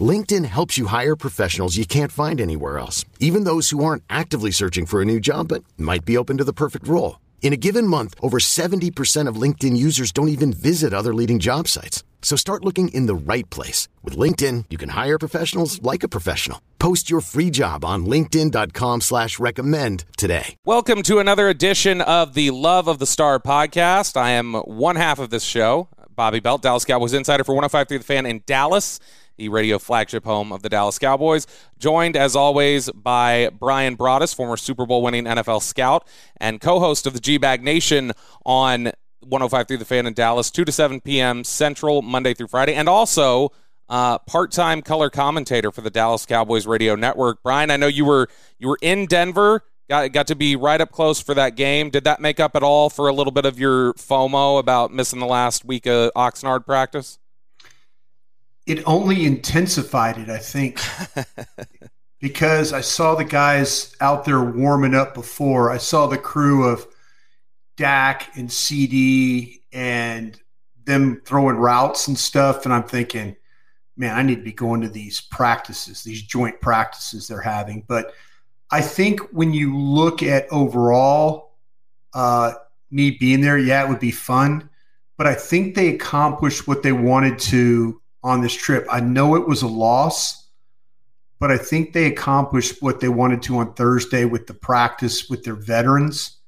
LinkedIn 0.00 0.44
helps 0.46 0.76
you 0.76 0.86
hire 0.86 1.14
professionals 1.14 1.76
you 1.76 1.86
can't 1.86 2.10
find 2.10 2.40
anywhere 2.40 2.78
else, 2.78 3.04
even 3.20 3.44
those 3.44 3.70
who 3.70 3.84
aren't 3.84 4.02
actively 4.10 4.50
searching 4.50 4.86
for 4.86 5.00
a 5.00 5.04
new 5.04 5.20
job 5.20 5.48
but 5.48 5.62
might 5.78 6.04
be 6.04 6.16
open 6.16 6.38
to 6.38 6.44
the 6.44 6.52
perfect 6.52 6.88
role. 6.88 7.20
In 7.42 7.52
a 7.52 7.58
given 7.58 7.86
month, 7.86 8.14
over 8.20 8.38
70% 8.38 9.28
of 9.28 9.36
LinkedIn 9.36 9.76
users 9.76 10.10
don't 10.10 10.28
even 10.28 10.52
visit 10.52 10.92
other 10.92 11.14
leading 11.14 11.38
job 11.38 11.68
sites. 11.68 12.02
So 12.22 12.36
start 12.36 12.64
looking 12.64 12.88
in 12.88 13.04
the 13.06 13.14
right 13.14 13.48
place. 13.50 13.86
With 14.02 14.16
LinkedIn, 14.16 14.64
you 14.70 14.78
can 14.78 14.88
hire 14.88 15.18
professionals 15.18 15.80
like 15.82 16.02
a 16.02 16.08
professional. 16.08 16.60
Post 16.78 17.10
your 17.10 17.20
free 17.20 17.50
job 17.50 17.84
on 17.84 18.06
linkedin.com 18.06 19.02
slash 19.02 19.38
recommend 19.38 20.06
today. 20.16 20.56
Welcome 20.64 21.02
to 21.02 21.18
another 21.18 21.48
edition 21.48 22.00
of 22.00 22.32
the 22.32 22.50
Love 22.50 22.88
of 22.88 22.98
the 22.98 23.06
Star 23.06 23.38
podcast. 23.38 24.16
I 24.16 24.30
am 24.30 24.54
one 24.54 24.96
half 24.96 25.18
of 25.18 25.28
this 25.28 25.44
show, 25.44 25.88
Bobby 26.16 26.40
Belt, 26.40 26.62
Dallas 26.62 26.86
Cowboys 26.86 27.12
insider 27.12 27.44
for 27.44 27.54
105.3 27.54 27.88
The 27.88 27.98
Fan 28.00 28.24
in 28.24 28.42
Dallas 28.46 29.00
the 29.36 29.48
radio 29.48 29.78
flagship 29.78 30.24
home 30.24 30.52
of 30.52 30.62
the 30.62 30.68
Dallas 30.68 30.98
Cowboys. 30.98 31.46
Joined, 31.78 32.16
as 32.16 32.36
always, 32.36 32.90
by 32.90 33.50
Bryan 33.58 33.96
Broaddus, 33.96 34.34
former 34.34 34.56
Super 34.56 34.86
Bowl 34.86 35.02
winning 35.02 35.24
NFL 35.24 35.62
scout 35.62 36.06
and 36.38 36.60
co 36.60 36.80
host 36.80 37.06
of 37.06 37.12
the 37.12 37.20
G 37.20 37.38
Bag 37.38 37.62
Nation 37.62 38.12
on 38.44 38.92
105.3 39.24 39.78
The 39.78 39.84
Fan 39.84 40.06
in 40.06 40.14
Dallas, 40.14 40.50
2 40.50 40.64
to 40.64 40.72
7 40.72 41.00
p.m. 41.00 41.44
Central, 41.44 42.02
Monday 42.02 42.34
through 42.34 42.48
Friday, 42.48 42.74
and 42.74 42.88
also 42.88 43.50
uh, 43.88 44.18
part-time 44.18 44.82
color 44.82 45.10
commentator 45.10 45.70
for 45.70 45.80
the 45.80 45.90
Dallas 45.90 46.26
Cowboys 46.26 46.66
radio 46.66 46.94
network. 46.94 47.42
Bryan, 47.42 47.70
I 47.70 47.76
know 47.76 47.86
you 47.86 48.04
were 48.04 48.28
you 48.58 48.68
were 48.68 48.78
in 48.80 49.06
Denver, 49.06 49.62
got 49.88 50.12
got 50.12 50.26
to 50.28 50.34
be 50.34 50.56
right 50.56 50.80
up 50.80 50.90
close 50.90 51.20
for 51.20 51.34
that 51.34 51.56
game. 51.56 51.90
Did 51.90 52.04
that 52.04 52.20
make 52.20 52.40
up 52.40 52.54
at 52.56 52.62
all 52.62 52.90
for 52.90 53.08
a 53.08 53.12
little 53.12 53.32
bit 53.32 53.44
of 53.44 53.58
your 53.58 53.94
FOMO 53.94 54.58
about 54.58 54.92
missing 54.92 55.20
the 55.20 55.26
last 55.26 55.64
week 55.64 55.86
of 55.86 56.12
Oxnard 56.14 56.64
practice? 56.64 57.18
It 58.66 58.82
only 58.86 59.26
intensified 59.26 60.18
it, 60.18 60.30
I 60.30 60.38
think, 60.38 60.80
because 62.20 62.72
I 62.72 62.80
saw 62.80 63.14
the 63.14 63.24
guys 63.24 63.94
out 64.00 64.24
there 64.24 64.42
warming 64.42 64.94
up 64.94 65.14
before. 65.14 65.70
I 65.70 65.78
saw 65.78 66.06
the 66.06 66.18
crew 66.18 66.66
of 66.66 66.86
Dak 67.76 68.36
and 68.36 68.50
CD 68.50 69.62
and 69.72 70.40
them 70.84 71.20
throwing 71.24 71.56
routes 71.56 72.08
and 72.08 72.18
stuff. 72.18 72.64
And 72.64 72.72
I'm 72.72 72.84
thinking, 72.84 73.36
man, 73.96 74.16
I 74.16 74.22
need 74.22 74.36
to 74.36 74.42
be 74.42 74.52
going 74.52 74.80
to 74.82 74.88
these 74.88 75.20
practices, 75.20 76.02
these 76.02 76.22
joint 76.22 76.60
practices 76.60 77.28
they're 77.28 77.40
having. 77.40 77.84
But 77.86 78.12
I 78.70 78.80
think 78.80 79.20
when 79.32 79.52
you 79.52 79.76
look 79.76 80.22
at 80.22 80.46
overall, 80.50 81.56
uh, 82.12 82.54
me 82.90 83.12
being 83.12 83.40
there, 83.40 83.58
yeah, 83.58 83.84
it 83.84 83.88
would 83.88 84.00
be 84.00 84.10
fun. 84.10 84.70
But 85.16 85.26
I 85.26 85.34
think 85.34 85.74
they 85.74 85.88
accomplished 85.88 86.66
what 86.66 86.82
they 86.82 86.92
wanted 86.92 87.38
to 87.40 88.00
on 88.24 88.40
this 88.40 88.54
trip. 88.54 88.86
I 88.90 89.00
know 89.00 89.36
it 89.36 89.46
was 89.46 89.62
a 89.62 89.68
loss, 89.68 90.48
but 91.38 91.52
I 91.52 91.58
think 91.58 91.92
they 91.92 92.06
accomplished 92.06 92.82
what 92.82 92.98
they 92.98 93.08
wanted 93.08 93.42
to 93.42 93.58
on 93.58 93.74
Thursday 93.74 94.24
with 94.24 94.46
the 94.46 94.54
practice 94.54 95.28
with 95.28 95.44
their 95.44 95.54
veterans 95.54 96.38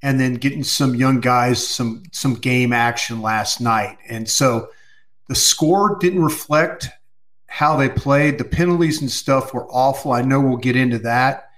and 0.00 0.20
then 0.20 0.34
getting 0.34 0.62
some 0.62 0.94
young 0.94 1.18
guys 1.18 1.66
some 1.66 2.04
some 2.12 2.34
game 2.34 2.72
action 2.72 3.20
last 3.20 3.60
night. 3.60 3.98
And 4.08 4.30
so 4.30 4.68
the 5.28 5.34
score 5.34 5.98
didn't 5.98 6.22
reflect 6.22 6.88
how 7.48 7.76
they 7.76 7.88
played. 7.88 8.38
The 8.38 8.44
penalties 8.44 9.00
and 9.00 9.10
stuff 9.10 9.52
were 9.52 9.66
awful. 9.72 10.12
I 10.12 10.22
know 10.22 10.40
we'll 10.40 10.56
get 10.56 10.76
into 10.76 11.00
that. 11.00 11.50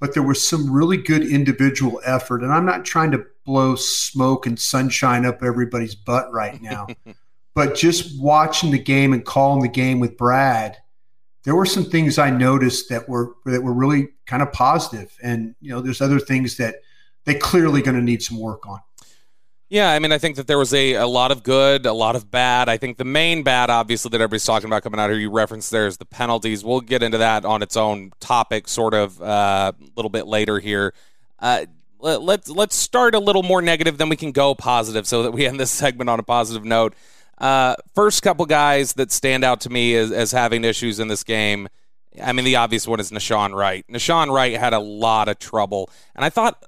But 0.00 0.14
there 0.14 0.22
was 0.22 0.46
some 0.46 0.72
really 0.72 0.96
good 0.96 1.24
individual 1.24 2.00
effort. 2.04 2.42
And 2.42 2.52
I'm 2.52 2.66
not 2.66 2.84
trying 2.84 3.10
to 3.12 3.24
blow 3.44 3.74
smoke 3.74 4.46
and 4.46 4.58
sunshine 4.58 5.24
up 5.24 5.42
everybody's 5.42 5.94
butt 5.94 6.32
right 6.32 6.60
now. 6.60 6.88
But 7.58 7.74
just 7.74 8.16
watching 8.20 8.70
the 8.70 8.78
game 8.78 9.12
and 9.12 9.24
calling 9.24 9.62
the 9.62 9.68
game 9.68 9.98
with 9.98 10.16
Brad, 10.16 10.76
there 11.42 11.56
were 11.56 11.66
some 11.66 11.84
things 11.84 12.16
I 12.16 12.30
noticed 12.30 12.88
that 12.90 13.08
were 13.08 13.34
that 13.46 13.64
were 13.64 13.72
really 13.72 14.10
kind 14.26 14.44
of 14.44 14.52
positive. 14.52 15.12
And 15.24 15.56
you 15.60 15.70
know, 15.70 15.80
there's 15.80 16.00
other 16.00 16.20
things 16.20 16.56
that 16.58 16.76
they 17.24 17.34
clearly 17.34 17.82
going 17.82 17.96
to 17.96 18.00
need 18.00 18.22
some 18.22 18.38
work 18.38 18.64
on. 18.64 18.78
Yeah, 19.70 19.90
I 19.90 19.98
mean, 19.98 20.12
I 20.12 20.18
think 20.18 20.36
that 20.36 20.46
there 20.46 20.56
was 20.56 20.72
a, 20.72 20.94
a 20.94 21.08
lot 21.08 21.32
of 21.32 21.42
good, 21.42 21.84
a 21.84 21.92
lot 21.92 22.14
of 22.14 22.30
bad. 22.30 22.68
I 22.68 22.76
think 22.76 22.96
the 22.96 23.04
main 23.04 23.42
bad, 23.42 23.70
obviously, 23.70 24.10
that 24.10 24.20
everybody's 24.20 24.44
talking 24.44 24.68
about 24.68 24.84
coming 24.84 25.00
out 25.00 25.10
here, 25.10 25.18
you 25.18 25.32
referenced 25.32 25.72
there 25.72 25.88
is 25.88 25.96
the 25.96 26.04
penalties. 26.04 26.62
We'll 26.64 26.80
get 26.80 27.02
into 27.02 27.18
that 27.18 27.44
on 27.44 27.60
its 27.64 27.76
own 27.76 28.12
topic, 28.20 28.68
sort 28.68 28.94
of, 28.94 29.20
uh, 29.20 29.72
a 29.76 29.84
little 29.96 30.10
bit 30.10 30.28
later 30.28 30.60
here. 30.60 30.94
Uh, 31.40 31.66
let's 31.98 32.48
let's 32.48 32.76
start 32.76 33.16
a 33.16 33.18
little 33.18 33.42
more 33.42 33.60
negative, 33.60 33.98
then 33.98 34.08
we 34.08 34.16
can 34.16 34.30
go 34.30 34.54
positive, 34.54 35.08
so 35.08 35.24
that 35.24 35.32
we 35.32 35.44
end 35.44 35.58
this 35.58 35.72
segment 35.72 36.08
on 36.08 36.20
a 36.20 36.22
positive 36.22 36.64
note. 36.64 36.94
Uh, 37.40 37.76
first 37.94 38.22
couple 38.22 38.44
guys 38.46 38.94
that 38.94 39.12
stand 39.12 39.44
out 39.44 39.60
to 39.60 39.70
me 39.70 39.94
as, 39.94 40.10
as 40.10 40.32
having 40.32 40.64
issues 40.64 40.98
in 40.98 41.08
this 41.08 41.22
game. 41.22 41.68
I 42.20 42.32
mean, 42.32 42.44
the 42.44 42.56
obvious 42.56 42.86
one 42.86 42.98
is 42.98 43.10
Nahshon 43.10 43.54
Wright. 43.54 43.84
Nahshon 43.88 44.32
Wright 44.32 44.58
had 44.58 44.72
a 44.72 44.80
lot 44.80 45.28
of 45.28 45.38
trouble, 45.38 45.90
and 46.16 46.24
I 46.24 46.30
thought 46.30 46.64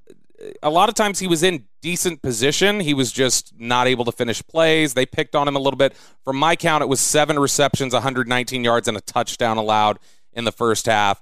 a 0.63 0.71
lot 0.71 0.89
of 0.89 0.95
times 0.95 1.19
he 1.19 1.27
was 1.27 1.43
in 1.43 1.67
decent 1.81 2.23
position. 2.23 2.81
He 2.81 2.95
was 2.95 3.13
just 3.13 3.53
not 3.59 3.87
able 3.87 4.05
to 4.05 4.13
finish 4.13 4.43
plays. 4.47 4.95
They 4.95 5.07
picked 5.07 5.35
on 5.35 5.49
him 5.49 5.57
a 5.57 5.59
little 5.59 5.77
bit. 5.77 5.95
From 6.25 6.37
my 6.37 6.57
count, 6.57 6.83
it 6.83 6.89
was 6.89 7.01
seven 7.01 7.39
receptions, 7.39 7.93
119 7.93 8.65
yards, 8.65 8.89
and 8.89 8.97
a 8.97 9.01
touchdown 9.01 9.57
allowed 9.57 9.99
in 10.33 10.45
the 10.45 10.53
first 10.53 10.87
half. 10.87 11.21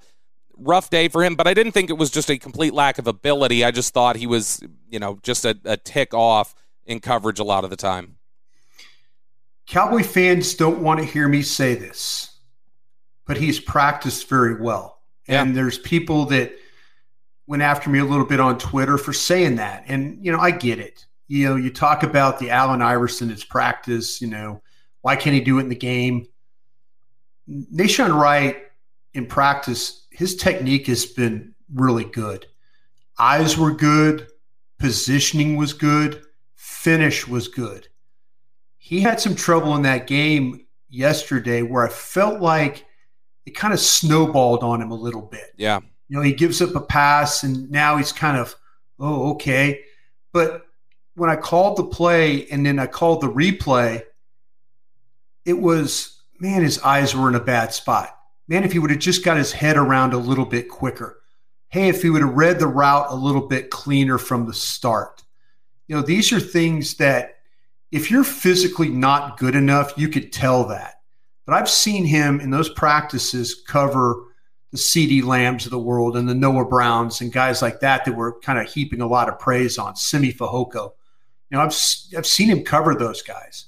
Rough 0.57 0.91
day 0.91 1.09
for 1.09 1.25
him, 1.25 1.37
but 1.37 1.47
I 1.47 1.55
didn't 1.55 1.73
think 1.73 1.89
it 1.89 1.99
was 1.99 2.11
just 2.11 2.31
a 2.31 2.39
complete 2.39 2.75
lack 2.75 2.99
of 2.99 3.07
ability. 3.07 3.65
I 3.65 3.71
just 3.71 3.95
thought 3.95 4.17
he 4.17 4.27
was, 4.27 4.61
you 4.89 4.99
know, 4.99 5.19
just 5.23 5.45
a, 5.45 5.57
a 5.65 5.77
tick 5.77 6.13
off 6.13 6.55
in 6.85 7.01
coverage 7.01 7.39
a 7.39 7.45
lot 7.45 7.65
of 7.65 7.71
the 7.71 7.77
time. 7.77 8.18
Cowboy 9.69 10.03
fans 10.03 10.55
don't 10.55 10.81
want 10.81 10.99
to 10.99 11.05
hear 11.05 11.29
me 11.29 11.43
say 11.43 11.75
this, 11.75 12.39
but 13.27 13.37
he's 13.37 13.61
practiced 13.61 14.27
very 14.27 14.59
well. 14.59 15.03
Yeah. 15.29 15.43
And 15.43 15.55
there's 15.55 15.77
people 15.77 16.25
that 16.27 16.53
went 17.47 17.63
after 17.63 17.91
me 17.91 17.99
a 17.99 18.05
little 18.05 18.25
bit 18.25 18.41
on 18.41 18.57
Twitter 18.57 18.97
for 18.97 19.13
saying 19.13 19.57
that. 19.57 19.85
And, 19.87 20.25
you 20.25 20.33
know, 20.33 20.39
I 20.39 20.53
get 20.53 20.79
it. 20.79 21.05
You 21.29 21.49
know, 21.49 21.57
you 21.57 21.71
talk 21.71 22.03
about 22.03 22.39
the 22.39 22.49
Allen 22.49 22.81
Iverson, 22.81 23.31
it's 23.31 23.45
practice, 23.45 24.23
you 24.23 24.29
know, 24.29 24.63
why 25.03 25.17
can't 25.17 25.35
he 25.35 25.41
do 25.41 25.59
it 25.59 25.65
in 25.65 25.69
the 25.69 25.75
game? 25.75 26.27
Nahshon 27.47 28.19
Wright 28.19 28.57
in 29.13 29.27
practice, 29.27 30.07
his 30.11 30.35
technique 30.35 30.87
has 30.87 31.05
been 31.05 31.55
really 31.75 32.05
good. 32.05 32.47
Eyes 33.19 33.59
were 33.59 33.73
good, 33.73 34.29
positioning 34.79 35.57
was 35.57 35.75
good, 35.75 36.23
finish 36.55 37.29
was 37.29 37.49
good 37.49 37.89
he 38.89 39.03
had 39.03 39.21
some 39.21 39.35
trouble 39.35 39.77
in 39.77 39.83
that 39.83 40.07
game 40.07 40.65
yesterday 40.89 41.61
where 41.61 41.87
I 41.87 41.91
felt 41.91 42.41
like 42.41 42.87
it 43.45 43.51
kind 43.51 43.75
of 43.75 43.81
snowballed 43.81 44.63
on 44.63 44.81
him 44.81 44.91
a 44.91 44.95
little 44.95 45.21
bit. 45.21 45.53
Yeah. 45.59 45.81
You 46.09 46.17
know, 46.17 46.23
he 46.23 46.33
gives 46.33 46.63
up 46.63 46.75
a 46.75 46.81
pass 46.81 47.43
and 47.43 47.71
now 47.71 47.99
he's 47.99 48.13
kind 48.13 48.39
of, 48.39 48.57
oh, 48.99 49.33
okay. 49.33 49.83
But 50.33 50.63
when 51.17 51.29
I 51.29 51.37
called 51.37 51.77
the 51.77 51.85
play 51.85 52.49
and 52.49 52.65
then 52.65 52.79
I 52.79 52.87
called 52.87 53.21
the 53.21 53.31
replay, 53.31 54.05
it 55.45 55.59
was, 55.61 56.23
man, 56.41 56.63
his 56.63 56.81
eyes 56.81 57.15
were 57.15 57.29
in 57.29 57.35
a 57.35 57.41
bad 57.41 57.75
spot. 57.75 58.19
Man, 58.49 58.65
if 58.65 58.73
he 58.73 58.79
would 58.79 58.91
have 58.91 59.01
just 59.01 59.23
got 59.23 59.37
his 59.37 59.53
head 59.53 59.77
around 59.77 60.15
a 60.15 60.19
little 60.19 60.47
bit 60.47 60.71
quicker. 60.71 61.21
Hey, 61.69 61.91
if 61.91 62.01
he 62.01 62.09
would 62.09 62.23
have 62.23 62.33
read 62.33 62.59
the 62.59 62.67
route 62.67 63.09
a 63.11 63.15
little 63.15 63.49
bit 63.49 63.69
cleaner 63.69 64.17
from 64.17 64.47
the 64.47 64.55
start. 64.55 65.25
You 65.89 65.97
know, 65.97 66.03
these 66.03 66.33
are 66.33 66.41
things 66.41 66.95
that 66.95 67.35
if 67.91 68.11
you're 68.11 68.25
physically 68.25 68.89
not 68.89 69.39
good 69.39 69.55
enough, 69.55 69.93
you 69.97 70.09
could 70.09 70.33
tell 70.33 70.65
that. 70.65 71.01
But 71.47 71.55
I've 71.55 71.71
seen 71.71 72.05
him 72.05 72.41
in 72.41 72.51
those 72.51 72.69
practices 72.69 73.63
cover 73.67 74.25
the 74.71 74.77
CeeDee 74.77 75.25
Lambs 75.25 75.65
of 75.65 75.71
the 75.71 75.79
world 75.79 76.17
and 76.17 76.29
the 76.29 76.35
Noah 76.35 76.67
Browns 76.67 77.21
and 77.23 77.33
guys 77.33 77.63
like 77.63 77.81
that 77.81 78.05
that 78.05 78.15
were 78.15 78.39
kind 78.41 78.59
of 78.59 78.71
heaping 78.71 79.01
a 79.01 79.07
lot 79.07 79.29
of 79.29 79.39
praise 79.39 79.79
on 79.79 79.97
Simi 79.97 80.33
Fehoko. 80.33 80.93
You 81.51 81.57
know, 81.57 81.61
I've 81.61 81.75
I've 82.17 82.27
seen 82.27 82.49
him 82.49 82.65
cover 82.65 82.95
those 82.95 83.23
guys. 83.23 83.67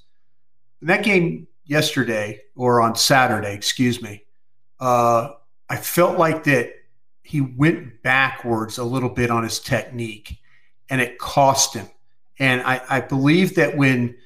In 0.82 0.88
that 0.88 1.02
game 1.04 1.46
yesterday 1.64 2.42
or 2.54 2.82
on 2.82 2.94
Saturday, 2.94 3.54
excuse 3.54 4.02
me, 4.02 4.24
uh, 4.78 5.30
I 5.70 5.76
felt 5.76 6.18
like 6.18 6.44
that 6.44 6.74
he 7.22 7.40
went 7.40 8.02
backwards 8.02 8.76
a 8.76 8.84
little 8.84 9.08
bit 9.08 9.30
on 9.30 9.44
his 9.44 9.58
technique, 9.58 10.38
and 10.90 11.00
it 11.00 11.18
cost 11.18 11.74
him. 11.74 11.88
And 12.40 12.62
I, 12.62 12.80
I 12.88 13.00
believe 13.00 13.54
that 13.56 13.76
when 13.76 14.16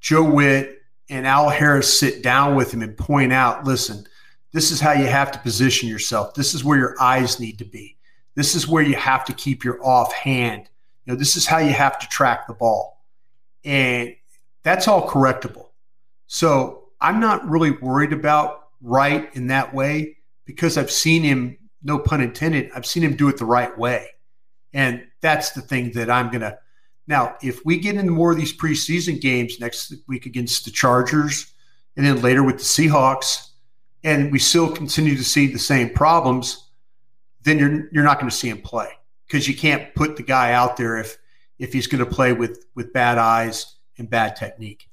Joe 0.00 0.28
Whitt 0.28 0.82
and 1.08 1.26
Al 1.26 1.48
Harris 1.48 1.98
sit 1.98 2.22
down 2.22 2.56
with 2.56 2.72
him 2.72 2.82
and 2.82 2.96
point 2.96 3.32
out, 3.32 3.64
listen, 3.64 4.04
this 4.52 4.72
is 4.72 4.80
how 4.80 4.92
you 4.92 5.06
have 5.06 5.30
to 5.30 5.38
position 5.38 5.88
yourself. 5.88 6.34
This 6.34 6.52
is 6.52 6.64
where 6.64 6.76
your 6.76 7.00
eyes 7.00 7.38
need 7.38 7.58
to 7.60 7.64
be. 7.64 7.96
This 8.34 8.54
is 8.54 8.66
where 8.66 8.82
you 8.82 8.96
have 8.96 9.24
to 9.26 9.32
keep 9.32 9.64
your 9.64 9.84
off 9.84 10.12
hand. 10.12 10.68
You 11.04 11.12
know, 11.12 11.18
this 11.18 11.36
is 11.36 11.46
how 11.46 11.58
you 11.58 11.72
have 11.72 11.98
to 12.00 12.08
track 12.08 12.46
the 12.46 12.54
ball. 12.54 13.04
And 13.64 14.16
that's 14.62 14.88
all 14.88 15.08
correctable. 15.08 15.68
So 16.26 16.88
I'm 17.00 17.20
not 17.20 17.48
really 17.48 17.70
worried 17.70 18.12
about 18.12 18.68
Wright 18.82 19.30
in 19.34 19.48
that 19.48 19.72
way 19.72 20.16
because 20.44 20.76
I've 20.76 20.90
seen 20.90 21.22
him, 21.22 21.56
no 21.82 21.98
pun 21.98 22.20
intended, 22.20 22.70
I've 22.74 22.86
seen 22.86 23.02
him 23.02 23.14
do 23.14 23.28
it 23.28 23.36
the 23.36 23.44
right 23.44 23.76
way. 23.78 24.08
And 24.72 25.06
that's 25.20 25.50
the 25.50 25.60
thing 25.60 25.92
that 25.92 26.10
I'm 26.10 26.30
going 26.30 26.42
to. 26.42 26.58
Now, 27.10 27.34
if 27.42 27.66
we 27.66 27.76
get 27.76 27.96
into 27.96 28.12
more 28.12 28.30
of 28.30 28.38
these 28.38 28.56
preseason 28.56 29.20
games 29.20 29.58
next 29.58 29.92
week 30.06 30.26
against 30.26 30.64
the 30.64 30.70
Chargers 30.70 31.52
and 31.96 32.06
then 32.06 32.22
later 32.22 32.44
with 32.44 32.58
the 32.58 32.62
Seahawks, 32.62 33.48
and 34.04 34.30
we 34.30 34.38
still 34.38 34.70
continue 34.70 35.16
to 35.16 35.24
see 35.24 35.48
the 35.48 35.58
same 35.58 35.90
problems, 35.90 36.70
then 37.42 37.58
you're 37.58 37.88
you're 37.90 38.04
not 38.04 38.20
going 38.20 38.30
to 38.30 38.36
see 38.36 38.48
him 38.48 38.62
play 38.62 38.90
because 39.26 39.48
you 39.48 39.56
can't 39.56 39.92
put 39.96 40.16
the 40.16 40.22
guy 40.22 40.52
out 40.52 40.76
there 40.76 40.98
if 40.98 41.18
if 41.58 41.72
he's 41.72 41.88
going 41.88 42.02
to 42.02 42.08
play 42.08 42.32
with 42.32 42.64
with 42.76 42.92
bad 42.92 43.18
eyes 43.18 43.74
and 43.98 44.08
bad 44.08 44.36
technique. 44.36 44.86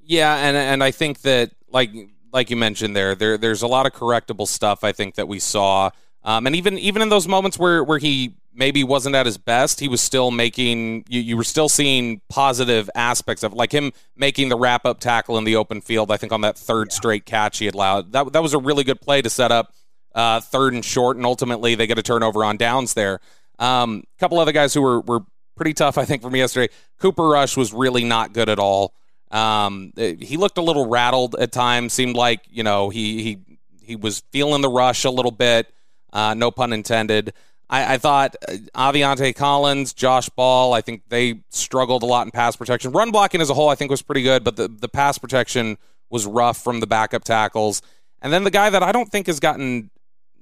Yeah, 0.00 0.34
and 0.38 0.56
and 0.56 0.82
I 0.82 0.90
think 0.90 1.20
that 1.20 1.52
like 1.70 1.90
like 2.32 2.50
you 2.50 2.56
mentioned 2.56 2.96
there, 2.96 3.14
there 3.14 3.38
there's 3.38 3.62
a 3.62 3.68
lot 3.68 3.86
of 3.86 3.92
correctable 3.92 4.48
stuff 4.48 4.82
I 4.82 4.90
think 4.90 5.14
that 5.14 5.28
we 5.28 5.38
saw. 5.38 5.90
Um, 6.24 6.48
and 6.48 6.56
even 6.56 6.78
even 6.78 7.00
in 7.00 7.10
those 7.10 7.28
moments 7.28 7.60
where 7.60 7.84
where 7.84 7.98
he 7.98 8.34
maybe 8.58 8.82
wasn't 8.82 9.14
at 9.14 9.24
his 9.24 9.38
best, 9.38 9.78
he 9.78 9.88
was 9.88 10.00
still 10.00 10.30
making 10.30 11.04
you, 11.08 11.20
you 11.20 11.36
were 11.36 11.44
still 11.44 11.68
seeing 11.68 12.20
positive 12.28 12.90
aspects 12.94 13.44
of 13.44 13.52
like 13.54 13.72
him 13.72 13.92
making 14.16 14.48
the 14.48 14.56
wrap 14.56 14.84
up 14.84 14.98
tackle 14.98 15.38
in 15.38 15.44
the 15.44 15.56
open 15.56 15.80
field. 15.80 16.10
I 16.10 16.16
think 16.16 16.32
on 16.32 16.40
that 16.42 16.58
third 16.58 16.88
yeah. 16.90 16.96
straight 16.96 17.24
catch 17.24 17.58
he 17.58 17.66
had 17.66 17.74
allowed 17.74 18.12
that 18.12 18.32
that 18.32 18.42
was 18.42 18.54
a 18.54 18.58
really 18.58 18.84
good 18.84 19.00
play 19.00 19.22
to 19.22 19.30
set 19.30 19.52
up 19.52 19.72
uh, 20.14 20.40
third 20.40 20.74
and 20.74 20.84
short, 20.84 21.16
and 21.16 21.24
ultimately 21.24 21.76
they 21.76 21.86
get 21.86 21.98
a 21.98 22.02
turnover 22.02 22.44
on 22.44 22.56
downs 22.56 22.94
there. 22.94 23.20
A 23.60 23.64
um, 23.64 24.02
couple 24.18 24.38
other 24.38 24.52
guys 24.52 24.74
who 24.74 24.82
were 24.82 25.00
were 25.00 25.20
pretty 25.56 25.74
tough, 25.74 25.96
I 25.96 26.04
think, 26.04 26.22
for 26.22 26.30
me 26.30 26.40
yesterday. 26.40 26.72
Cooper 26.98 27.28
Rush 27.28 27.56
was 27.56 27.72
really 27.72 28.04
not 28.04 28.32
good 28.32 28.48
at 28.48 28.58
all. 28.58 28.94
Um, 29.30 29.92
he 29.96 30.36
looked 30.36 30.58
a 30.58 30.62
little 30.62 30.88
rattled 30.88 31.36
at 31.36 31.52
times. 31.52 31.92
Seemed 31.92 32.16
like 32.16 32.40
you 32.50 32.64
know 32.64 32.88
he 32.88 33.22
he 33.22 33.58
he 33.82 33.96
was 33.96 34.22
feeling 34.32 34.62
the 34.62 34.68
rush 34.68 35.04
a 35.04 35.10
little 35.10 35.30
bit. 35.30 35.72
Uh, 36.12 36.34
no 36.34 36.50
pun 36.50 36.72
intended. 36.72 37.34
I, 37.70 37.94
I 37.94 37.98
thought 37.98 38.36
uh, 38.48 38.52
Aviante 38.74 39.34
Collins, 39.34 39.92
Josh 39.92 40.28
Ball, 40.30 40.72
I 40.72 40.80
think 40.80 41.02
they 41.08 41.40
struggled 41.50 42.02
a 42.02 42.06
lot 42.06 42.26
in 42.26 42.30
pass 42.30 42.56
protection. 42.56 42.92
Run 42.92 43.10
blocking 43.10 43.40
as 43.40 43.50
a 43.50 43.54
whole, 43.54 43.68
I 43.68 43.74
think, 43.74 43.90
was 43.90 44.02
pretty 44.02 44.22
good, 44.22 44.44
but 44.44 44.56
the, 44.56 44.68
the 44.68 44.88
pass 44.88 45.18
protection 45.18 45.76
was 46.10 46.26
rough 46.26 46.62
from 46.62 46.80
the 46.80 46.86
backup 46.86 47.24
tackles. 47.24 47.82
And 48.22 48.32
then 48.32 48.44
the 48.44 48.50
guy 48.50 48.70
that 48.70 48.82
I 48.82 48.92
don't 48.92 49.10
think 49.10 49.26
has 49.26 49.38
gotten, 49.40 49.90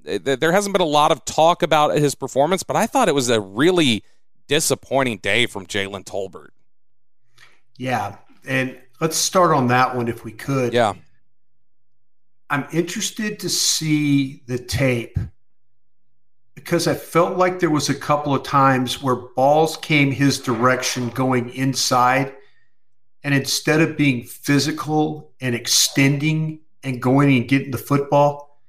there 0.05 0.53
hasn't 0.53 0.73
been 0.73 0.83
a 0.83 0.85
lot 0.85 1.11
of 1.11 1.25
talk 1.25 1.63
about 1.63 1.97
his 1.97 2.15
performance, 2.15 2.63
but 2.63 2.77
I 2.77 2.87
thought 2.87 3.09
it 3.09 3.15
was 3.15 3.29
a 3.29 3.41
really 3.41 4.05
disappointing 4.47 5.19
day 5.19 5.47
from 5.47 5.67
Jalen 5.67 6.05
Tolbert. 6.05 6.51
Yeah. 7.77 8.17
And 8.47 8.79
let's 9.01 9.17
start 9.17 9.53
on 9.53 9.67
that 9.69 9.97
one 9.97 10.07
if 10.07 10.25
we 10.25 10.31
could. 10.31 10.73
Yeah. 10.73 10.95
I'm 12.49 12.67
interested 12.73 13.41
to 13.41 13.49
see 13.49 14.43
the 14.47 14.57
tape 14.59 15.19
because 16.57 16.89
I 16.89 16.95
felt 16.95 17.37
like 17.37 17.61
there 17.61 17.71
was 17.71 17.89
a 17.89 17.95
couple 17.95 18.35
of 18.35 18.43
times 18.43 19.01
where 19.01 19.15
balls 19.15 19.77
came 19.77 20.11
his 20.11 20.41
direction 20.41 21.11
going 21.11 21.51
inside 21.51 22.35
and 23.23 23.35
instead 23.35 23.81
of 23.81 23.97
being 23.97 24.25
physical 24.25 25.33
and 25.41 25.55
extending 25.55 26.61
and 26.83 27.01
going 27.01 27.37
and 27.37 27.49
getting 27.49 27.71
the 27.71 27.79
football, 27.79 28.61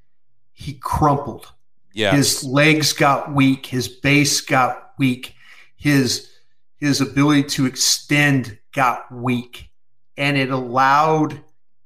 he 0.53 0.73
crumpled. 0.73 1.51
Yes. 1.93 2.15
His 2.15 2.43
legs 2.43 2.93
got 2.93 3.33
weak, 3.33 3.65
his 3.65 3.87
base 3.87 4.41
got 4.41 4.93
weak, 4.99 5.33
his 5.75 6.29
his 6.77 7.01
ability 7.01 7.43
to 7.43 7.65
extend 7.65 8.59
got 8.73 9.11
weak, 9.11 9.69
and 10.17 10.37
it 10.37 10.51
allowed 10.51 11.41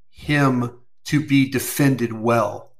him 0.10 0.80
to 1.06 1.26
be 1.26 1.50
defended 1.50 2.12
well 2.12 2.71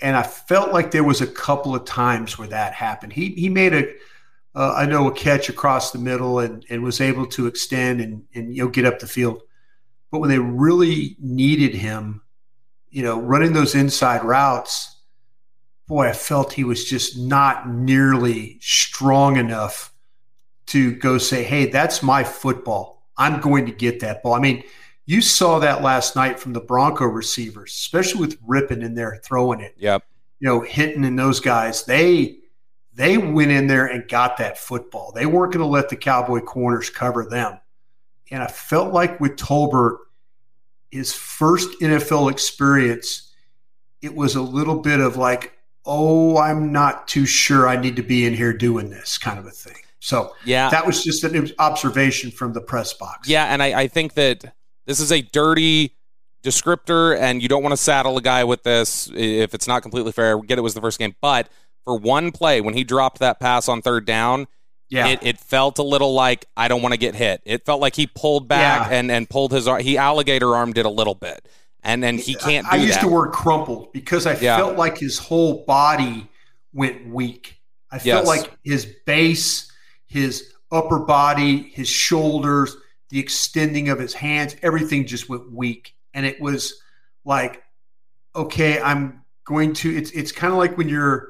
and 0.00 0.16
I 0.16 0.22
felt 0.22 0.72
like 0.72 0.90
there 0.90 1.04
was 1.04 1.20
a 1.20 1.26
couple 1.26 1.74
of 1.74 1.84
times 1.84 2.38
where 2.38 2.48
that 2.48 2.74
happened. 2.74 3.12
He 3.12 3.30
he 3.30 3.48
made 3.48 3.74
a 3.74 3.88
uh, 4.54 4.74
I 4.76 4.86
know 4.86 5.08
a 5.08 5.12
catch 5.12 5.48
across 5.48 5.92
the 5.92 5.98
middle 5.98 6.38
and 6.38 6.64
and 6.68 6.82
was 6.82 7.00
able 7.00 7.26
to 7.28 7.46
extend 7.46 8.00
and 8.00 8.24
and 8.34 8.54
you 8.54 8.64
know 8.64 8.70
get 8.70 8.84
up 8.84 8.98
the 8.98 9.06
field. 9.06 9.42
But 10.10 10.20
when 10.20 10.30
they 10.30 10.38
really 10.38 11.16
needed 11.20 11.74
him, 11.74 12.22
you 12.90 13.02
know, 13.02 13.20
running 13.20 13.52
those 13.52 13.74
inside 13.74 14.24
routes, 14.24 15.00
boy, 15.88 16.08
I 16.08 16.12
felt 16.12 16.52
he 16.52 16.64
was 16.64 16.84
just 16.84 17.18
not 17.18 17.68
nearly 17.68 18.58
strong 18.60 19.36
enough 19.36 19.92
to 20.66 20.94
go 20.96 21.18
say, 21.18 21.42
"Hey, 21.42 21.66
that's 21.66 22.02
my 22.02 22.22
football. 22.22 23.08
I'm 23.16 23.40
going 23.40 23.66
to 23.66 23.72
get 23.72 24.00
that 24.00 24.22
ball." 24.22 24.34
I 24.34 24.40
mean, 24.40 24.62
you 25.06 25.20
saw 25.20 25.60
that 25.60 25.82
last 25.82 26.16
night 26.16 26.38
from 26.38 26.52
the 26.52 26.60
Bronco 26.60 27.04
receivers, 27.04 27.72
especially 27.72 28.20
with 28.20 28.42
Rypien 28.42 28.82
in 28.82 28.94
there 28.94 29.20
throwing 29.24 29.60
it. 29.60 29.74
Yep. 29.78 30.04
You 30.40 30.48
know, 30.48 30.60
Hinton 30.60 31.04
and 31.04 31.18
those 31.18 31.40
guys, 31.40 31.84
they 31.84 32.38
they 32.94 33.18
went 33.18 33.50
in 33.50 33.66
there 33.66 33.86
and 33.86 34.08
got 34.08 34.38
that 34.38 34.58
football. 34.58 35.12
They 35.12 35.26
weren't 35.26 35.52
going 35.52 35.62
to 35.64 35.70
let 35.70 35.88
the 35.88 35.96
Cowboy 35.96 36.40
corners 36.40 36.90
cover 36.90 37.24
them. 37.24 37.60
And 38.30 38.42
I 38.42 38.46
felt 38.46 38.92
like 38.92 39.20
with 39.20 39.36
Tolbert, 39.36 39.98
his 40.90 41.12
first 41.12 41.68
NFL 41.80 42.30
experience, 42.30 43.34
it 44.02 44.14
was 44.14 44.34
a 44.34 44.42
little 44.42 44.80
bit 44.80 45.00
of 45.00 45.16
like, 45.16 45.52
oh, 45.84 46.38
I'm 46.38 46.72
not 46.72 47.06
too 47.06 47.26
sure 47.26 47.68
I 47.68 47.76
need 47.76 47.96
to 47.96 48.02
be 48.02 48.24
in 48.26 48.34
here 48.34 48.52
doing 48.52 48.90
this 48.90 49.18
kind 49.18 49.38
of 49.38 49.46
a 49.46 49.50
thing. 49.50 49.76
So 50.00 50.34
yeah, 50.44 50.68
that 50.70 50.86
was 50.86 51.04
just 51.04 51.24
an 51.24 51.50
observation 51.58 52.30
from 52.30 52.52
the 52.52 52.60
press 52.60 52.92
box. 52.92 53.28
Yeah, 53.28 53.46
and 53.46 53.62
I, 53.62 53.82
I 53.82 53.88
think 53.88 54.14
that 54.14 54.54
this 54.86 55.00
is 55.00 55.12
a 55.12 55.20
dirty 55.20 55.94
descriptor, 56.42 57.18
and 57.18 57.42
you 57.42 57.48
don't 57.48 57.62
want 57.62 57.72
to 57.72 57.76
saddle 57.76 58.16
a 58.16 58.22
guy 58.22 58.44
with 58.44 58.62
this 58.62 59.10
if 59.14 59.54
it's 59.54 59.68
not 59.68 59.82
completely 59.82 60.12
fair. 60.12 60.38
Get 60.40 60.58
it 60.58 60.62
was 60.62 60.74
the 60.74 60.80
first 60.80 60.98
game, 60.98 61.14
but 61.20 61.48
for 61.84 61.96
one 61.96 62.32
play 62.32 62.60
when 62.60 62.74
he 62.74 62.84
dropped 62.84 63.18
that 63.18 63.40
pass 63.40 63.68
on 63.68 63.82
third 63.82 64.06
down, 64.06 64.46
yeah. 64.88 65.08
It, 65.08 65.18
it 65.22 65.38
felt 65.38 65.78
a 65.78 65.82
little 65.82 66.14
like 66.14 66.46
I 66.56 66.68
don't 66.68 66.80
want 66.80 66.92
to 66.92 66.98
get 66.98 67.14
hit. 67.14 67.42
It 67.44 67.64
felt 67.66 67.80
like 67.80 67.96
he 67.96 68.06
pulled 68.06 68.46
back 68.46 68.88
yeah. 68.88 68.96
and, 68.96 69.10
and 69.10 69.28
pulled 69.28 69.52
his 69.52 69.66
arm. 69.66 69.82
he 69.82 69.98
alligator 69.98 70.54
armed 70.54 70.78
it 70.78 70.86
a 70.86 70.90
little 70.90 71.14
bit, 71.14 71.46
and 71.82 72.02
then 72.02 72.18
he 72.18 72.34
can't. 72.34 72.66
I, 72.66 72.76
I 72.76 72.76
used 72.76 72.94
that. 72.94 73.02
the 73.02 73.10
word 73.10 73.32
crumpled 73.32 73.92
because 73.92 74.26
I 74.26 74.36
yeah. 74.36 74.56
felt 74.56 74.76
like 74.76 74.98
his 74.98 75.18
whole 75.18 75.64
body 75.64 76.28
went 76.72 77.08
weak. 77.08 77.60
I 77.90 77.98
felt 77.98 78.26
yes. 78.26 78.26
like 78.26 78.56
his 78.62 78.86
base, 79.06 79.72
his 80.06 80.52
upper 80.70 81.00
body, 81.00 81.62
his 81.62 81.88
shoulders, 81.88 82.76
the 83.08 83.18
extending 83.18 83.88
of 83.88 83.98
his 83.98 84.14
hands, 84.14 84.56
everything 84.62 85.06
just 85.06 85.28
went 85.28 85.52
weak. 85.52 85.94
And 86.14 86.26
it 86.26 86.40
was 86.40 86.80
like, 87.24 87.62
okay, 88.34 88.80
I'm 88.80 89.22
going 89.44 89.74
to, 89.74 89.94
it's, 89.94 90.10
it's 90.10 90.32
kind 90.32 90.52
of 90.52 90.58
like 90.58 90.76
when 90.76 90.88
you're, 90.88 91.28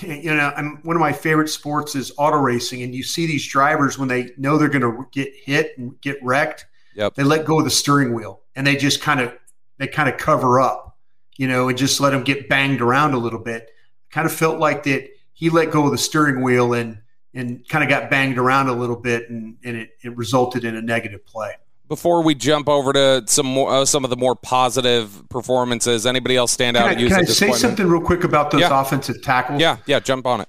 you 0.00 0.34
know, 0.34 0.52
I'm, 0.54 0.80
one 0.82 0.96
of 0.96 1.00
my 1.00 1.12
favorite 1.12 1.48
sports 1.48 1.94
is 1.94 2.12
auto 2.18 2.36
racing. 2.36 2.82
And 2.82 2.94
you 2.94 3.02
see 3.02 3.26
these 3.26 3.46
drivers 3.48 3.98
when 3.98 4.08
they 4.08 4.32
know 4.36 4.58
they're 4.58 4.68
going 4.68 4.82
to 4.82 5.06
get 5.12 5.32
hit 5.34 5.76
and 5.78 5.98
get 6.00 6.18
wrecked, 6.22 6.66
yep. 6.94 7.14
they 7.14 7.24
let 7.24 7.46
go 7.46 7.58
of 7.58 7.64
the 7.64 7.70
steering 7.70 8.14
wheel 8.14 8.42
and 8.54 8.66
they 8.66 8.76
just 8.76 9.00
kind 9.00 9.20
of, 9.20 9.32
they 9.78 9.86
kind 9.86 10.08
of 10.08 10.18
cover 10.18 10.60
up, 10.60 10.98
you 11.36 11.48
know, 11.48 11.68
and 11.68 11.78
just 11.78 12.00
let 12.00 12.10
them 12.10 12.24
get 12.24 12.48
banged 12.48 12.80
around 12.80 13.14
a 13.14 13.18
little 13.18 13.38
bit. 13.38 13.70
Kind 14.10 14.26
of 14.26 14.32
felt 14.32 14.58
like 14.58 14.82
that 14.84 15.08
he 15.32 15.48
let 15.48 15.70
go 15.70 15.86
of 15.86 15.92
the 15.92 15.98
steering 15.98 16.42
wheel 16.42 16.74
and, 16.74 16.98
and 17.38 17.68
kind 17.68 17.84
of 17.84 17.90
got 17.90 18.10
banged 18.10 18.38
around 18.38 18.68
a 18.68 18.72
little 18.72 18.96
bit, 18.96 19.30
and, 19.30 19.56
and 19.64 19.76
it, 19.76 19.90
it 20.02 20.16
resulted 20.16 20.64
in 20.64 20.76
a 20.76 20.82
negative 20.82 21.24
play. 21.24 21.52
Before 21.88 22.22
we 22.22 22.34
jump 22.34 22.68
over 22.68 22.92
to 22.92 23.24
some 23.26 23.46
more, 23.46 23.72
uh, 23.72 23.84
some 23.86 24.04
of 24.04 24.10
the 24.10 24.16
more 24.16 24.36
positive 24.36 25.26
performances, 25.30 26.04
anybody 26.04 26.36
else 26.36 26.52
stand 26.52 26.76
out? 26.76 26.88
Can 26.88 26.98
I, 26.98 27.08
can 27.08 27.20
I 27.20 27.24
say 27.24 27.52
something 27.52 27.86
real 27.86 28.02
quick 28.02 28.24
about 28.24 28.50
those 28.50 28.60
yeah. 28.60 28.80
offensive 28.80 29.22
tackles? 29.22 29.60
Yeah, 29.60 29.78
yeah, 29.86 30.00
jump 30.00 30.26
on 30.26 30.42
it. 30.42 30.48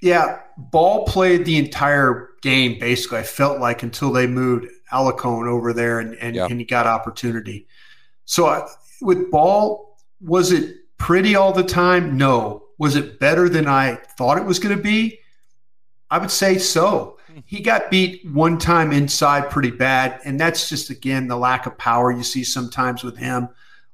Yeah, 0.00 0.40
Ball 0.56 1.04
played 1.04 1.44
the 1.44 1.58
entire 1.58 2.30
game 2.40 2.78
basically. 2.78 3.18
I 3.18 3.22
felt 3.22 3.60
like 3.60 3.82
until 3.82 4.12
they 4.12 4.26
moved 4.26 4.66
Alarcon 4.90 5.46
over 5.46 5.74
there 5.74 6.00
and 6.00 6.14
and, 6.14 6.34
yeah. 6.34 6.46
and 6.46 6.58
he 6.58 6.64
got 6.64 6.86
opportunity. 6.86 7.66
So 8.24 8.46
I, 8.46 8.66
with 9.02 9.30
Ball, 9.30 9.98
was 10.20 10.52
it 10.52 10.76
pretty 10.96 11.34
all 11.34 11.52
the 11.52 11.62
time? 11.62 12.16
No. 12.16 12.64
Was 12.78 12.96
it 12.96 13.20
better 13.20 13.50
than 13.50 13.66
I 13.66 13.96
thought 14.16 14.38
it 14.38 14.44
was 14.44 14.58
going 14.58 14.74
to 14.74 14.82
be? 14.82 15.19
I 16.10 16.18
would 16.18 16.30
say 16.30 16.58
so. 16.58 17.18
Hmm. 17.26 17.40
He 17.46 17.60
got 17.60 17.90
beat 17.90 18.26
one 18.26 18.58
time 18.58 18.92
inside 18.92 19.50
pretty 19.50 19.70
bad, 19.70 20.20
and 20.24 20.38
that's 20.38 20.68
just 20.68 20.90
again 20.90 21.28
the 21.28 21.36
lack 21.36 21.66
of 21.66 21.78
power 21.78 22.10
you 22.10 22.22
see 22.22 22.44
sometimes 22.44 23.04
with 23.04 23.16
him 23.16 23.48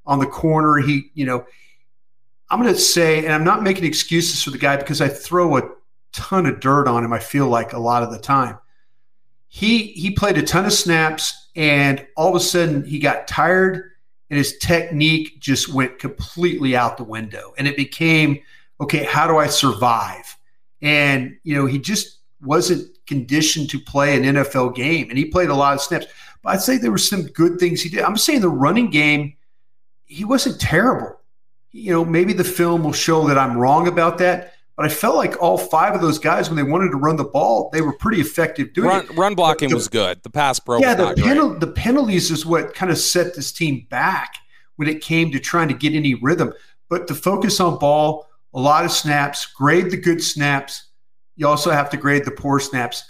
on 0.07 0.19
the 0.19 0.27
corner. 0.27 0.79
He, 0.79 1.11
you 1.15 1.27
know, 1.27 1.47
I'm 2.49 2.63
going 2.63 2.73
to 2.73 2.81
say, 2.81 3.25
and 3.25 3.33
I'm 3.33 3.45
not 3.45 3.63
making 3.63 3.85
excuses 3.85 4.43
for 4.43 4.51
the 4.51 4.59
guy 4.59 4.77
because 4.77 5.01
I 5.01 5.09
throw 5.09 5.57
a 5.57 5.69
ton 6.13 6.47
of 6.47 6.61
dirt 6.61 6.89
on 6.89 7.05
him. 7.05 7.13
I 7.13 7.19
feel 7.19 7.49
like 7.49 7.73
a 7.73 7.79
lot 7.79 8.03
of 8.03 8.11
the 8.11 8.19
time. 8.19 8.59
He 9.49 9.89
he 9.89 10.11
played 10.11 10.39
a 10.39 10.43
ton 10.43 10.65
of 10.65 10.73
snaps, 10.73 11.49
and 11.55 12.07
all 12.17 12.29
of 12.29 12.35
a 12.35 12.41
sudden 12.41 12.85
he 12.85 12.99
got 12.99 13.29
tired, 13.29 13.93
and 14.31 14.39
his 14.39 14.59
technique 14.59 15.41
just 15.41 15.73
went 15.73 15.99
completely 15.99 16.77
out 16.77 16.97
the 16.97 17.05
window, 17.05 17.55
and 17.59 17.69
it 17.69 17.77
became 17.77 18.41
okay. 18.81 19.05
How 19.05 19.27
do 19.27 19.39
I 19.39 19.47
survive? 19.47 20.37
And, 20.83 21.37
you 21.43 21.55
know, 21.55 21.67
he 21.67 21.79
just 21.79 22.19
wasn't 22.41 22.89
conditioned 23.07 23.71
to 23.71 23.81
play 23.81 24.17
an 24.17 24.23
NFL 24.23 24.75
game. 24.75 25.09
And 25.09 25.19
he 25.19 25.25
played 25.25 25.49
a 25.49 25.55
lot 25.55 25.75
of 25.75 25.81
snaps. 25.81 26.07
But 26.43 26.55
I'd 26.55 26.63
say 26.63 26.77
there 26.77 26.91
were 26.91 26.99
some 26.99 27.23
good 27.29 27.59
things 27.59 27.83
he 27.83 27.89
did. 27.89 28.03
I'm 28.03 28.17
saying 28.17 28.41
the 28.41 28.49
running 28.49 28.91
game, 28.91 29.35
he 30.05 30.25
wasn't 30.25 30.61
terrible. 30.61 31.21
You 31.73 31.93
know, 31.93 32.05
maybe 32.05 32.33
the 32.33 32.45
film 32.45 32.85
will 32.85 32.93
show 32.93 33.27
that 33.29 33.39
I'm 33.39 33.57
wrong 33.57 33.89
about 33.89 34.19
that. 34.19 34.55
But 34.77 34.85
I 34.85 34.89
felt 34.91 35.17
like 35.17 35.43
all 35.43 35.57
five 35.57 35.95
of 35.95 36.03
those 36.03 36.19
guys, 36.19 36.51
when 36.51 36.57
they 36.57 36.63
wanted 36.63 36.91
to 36.91 36.99
run 36.99 37.17
the 37.17 37.25
ball, 37.25 37.71
they 37.73 37.81
were 37.81 37.95
pretty 37.95 38.21
effective 38.21 38.75
doing 38.75 38.89
run, 38.89 39.05
it. 39.05 39.17
Run 39.17 39.35
blocking 39.35 39.71
the, 39.71 39.75
was 39.75 39.89
good. 39.89 40.23
The 40.23 40.29
pass 40.29 40.61
pro, 40.61 40.79
yeah. 40.79 40.95
the 40.95 41.15
penal- 41.15 41.59
the 41.59 41.67
penalties 41.67 42.31
is 42.31 42.45
what 42.45 42.75
kind 42.75 42.93
of 42.93 42.99
set 42.99 43.35
this 43.35 43.53
team 43.53 43.87
back 43.89 44.35
when 44.77 44.87
it 44.87 45.01
came 45.01 45.33
to 45.33 45.41
trying 45.41 45.69
to 45.69 45.75
get 45.75 45.95
any 45.95 46.15
rhythm. 46.15 46.53
But 46.91 47.09
to 47.09 47.15
focus 47.15 47.59
on 47.59 47.79
ball, 47.79 48.29
a 48.57 48.61
lot 48.61 48.85
of 48.85 48.91
snaps, 48.91 49.47
grade 49.47 49.91
the 49.91 49.97
good 49.97 50.23
snaps. 50.23 50.89
You 51.37 51.47
also 51.47 51.71
have 51.71 51.91
to 51.91 51.97
grade 51.97 52.25
the 52.25 52.31
poor 52.31 52.59
snaps. 52.59 53.05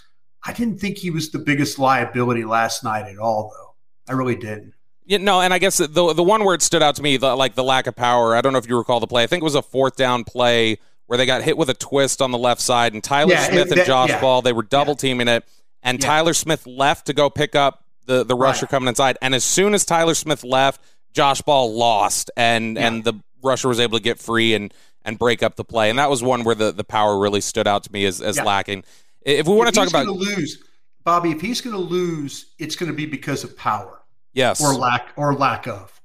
I 0.45 0.51
didn't 0.53 0.79
think 0.79 0.97
he 0.97 1.09
was 1.09 1.31
the 1.31 1.39
biggest 1.39 1.79
liability 1.79 2.43
last 2.43 2.83
night 2.83 3.09
at 3.09 3.17
all, 3.17 3.51
though. 3.55 4.11
I 4.11 4.15
really 4.15 4.35
didn't. 4.35 4.73
Yeah, 5.05 5.19
no, 5.19 5.39
and 5.39 5.53
I 5.53 5.57
guess 5.57 5.77
the 5.77 5.87
the 5.87 6.23
one 6.23 6.43
word 6.43 6.61
stood 6.61 6.83
out 6.83 6.97
to 6.97 7.01
me, 7.01 7.15
the, 7.15 7.33
like 7.33 7.55
the 7.55 7.63
lack 7.63 7.87
of 7.87 7.95
power. 7.95 8.35
I 8.35 8.41
don't 8.41 8.51
know 8.51 8.59
if 8.59 8.67
you 8.67 8.77
recall 8.77 8.99
the 8.99 9.07
play. 9.07 9.23
I 9.23 9.27
think 9.27 9.41
it 9.41 9.45
was 9.45 9.55
a 9.55 9.61
fourth 9.61 9.95
down 9.95 10.25
play 10.25 10.79
where 11.05 11.17
they 11.17 11.25
got 11.25 11.41
hit 11.43 11.57
with 11.57 11.69
a 11.69 11.73
twist 11.73 12.21
on 12.21 12.31
the 12.31 12.37
left 12.37 12.59
side, 12.59 12.93
and 12.93 13.01
Tyler 13.01 13.31
yeah, 13.31 13.47
Smith 13.47 13.71
and, 13.71 13.79
that, 13.79 13.87
Josh 13.87 14.09
yeah. 14.09 14.19
Ball 14.19 14.41
they 14.41 14.51
were 14.51 14.63
double 14.63 14.95
teaming 14.95 15.29
it, 15.29 15.45
and. 15.81 16.01
Tyler 16.01 16.33
Smith 16.33 16.67
left 16.67 17.05
to 17.05 17.13
go 17.13 17.29
pick 17.29 17.55
up 17.55 17.85
the 18.05 18.25
the 18.25 18.35
rusher 18.35 18.65
right. 18.65 18.71
coming 18.71 18.89
inside, 18.89 19.17
and 19.21 19.33
as 19.33 19.45
soon 19.45 19.73
as 19.73 19.85
Tyler 19.85 20.13
Smith 20.13 20.43
left, 20.43 20.81
Josh 21.13 21.41
Ball 21.41 21.73
lost, 21.73 22.29
and 22.35 22.77
and 22.77 23.05
the 23.05 23.13
rusher 23.41 23.69
was 23.69 23.79
able 23.79 23.97
to 23.97 24.03
get 24.03 24.19
free 24.19 24.53
and 24.53 24.73
and 25.07 25.17
break 25.17 25.41
up 25.41 25.55
the 25.55 25.63
play, 25.63 25.89
and 25.89 25.97
that 25.97 26.09
was 26.09 26.21
one 26.21 26.43
where 26.43 26.53
the 26.53 26.71
the 26.71 26.83
power 26.83 27.17
really 27.17 27.41
stood 27.41 27.65
out 27.65 27.83
to 27.85 27.91
me 27.91 28.05
as 28.05 28.21
as 28.21 28.37
lacking. 28.39 28.83
If 29.23 29.47
we 29.47 29.55
want 29.55 29.69
if 29.69 29.73
to 29.73 29.79
talk 29.79 29.89
about 29.89 30.05
lose, 30.05 30.63
Bobby, 31.03 31.31
if 31.31 31.41
he's 31.41 31.61
going 31.61 31.75
to 31.75 31.81
lose, 31.81 32.53
it's 32.59 32.75
going 32.75 32.91
to 32.91 32.95
be 32.95 33.07
because 33.07 33.43
of 33.43 33.57
power, 33.57 34.03
yes, 34.33 34.61
or 34.61 34.75
lack 34.75 35.13
or 35.15 35.33
lack 35.33 35.65
of. 35.65 35.99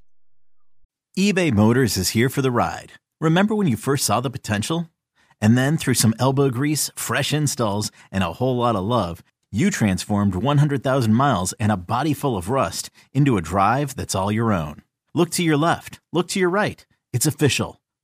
eBay 1.19 1.53
Motors 1.53 1.99
is 1.99 2.11
here 2.11 2.31
for 2.31 2.41
the 2.41 2.51
ride. 2.51 2.93
Remember 3.21 3.55
when 3.55 3.67
you 3.67 3.77
first 3.77 4.05
saw 4.05 4.21
the 4.21 4.31
potential? 4.31 4.89
And 5.41 5.59
then 5.59 5.77
through 5.77 5.95
some 5.95 6.15
elbow 6.21 6.51
grease, 6.51 6.89
fresh 6.95 7.33
installs, 7.33 7.91
and 8.13 8.23
a 8.23 8.35
whole 8.35 8.57
lot 8.57 8.77
of 8.77 8.85
love, 8.85 9.25
you 9.51 9.73
transformed 9.73 10.37
100,000 10.37 11.13
miles 11.13 11.53
and 11.55 11.73
a 11.73 11.77
body 11.77 12.15
full 12.15 12.37
of 12.37 12.49
rust 12.49 12.91
into 13.13 13.37
a 13.37 13.43
drive 13.43 13.97
that's 13.97 14.15
all 14.15 14.31
your 14.31 14.53
own. 14.53 14.83
Look 15.15 15.31
to 15.31 15.43
your 15.43 15.57
left, 15.57 15.99
look 16.13 16.29
to 16.29 16.39
your 16.39 16.49
right. 16.49 16.87
It's 17.13 17.27
official. 17.27 17.82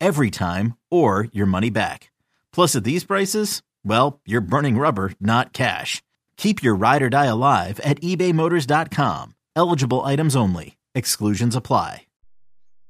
every 0.00 0.30
time, 0.30 0.76
or 0.90 1.28
your 1.32 1.46
money 1.46 1.70
back. 1.70 2.10
Plus, 2.52 2.74
at 2.74 2.84
these 2.84 3.04
prices, 3.04 3.62
well, 3.84 4.20
you're 4.26 4.40
burning 4.40 4.78
rubber, 4.78 5.12
not 5.20 5.52
cash. 5.52 6.02
Keep 6.36 6.62
your 6.62 6.74
ride 6.74 7.02
or 7.02 7.10
die 7.10 7.26
alive 7.26 7.80
at 7.80 8.00
ebaymotors.com. 8.00 9.34
Eligible 9.54 10.04
items 10.04 10.34
only. 10.34 10.76
Exclusions 10.94 11.54
apply. 11.54 12.06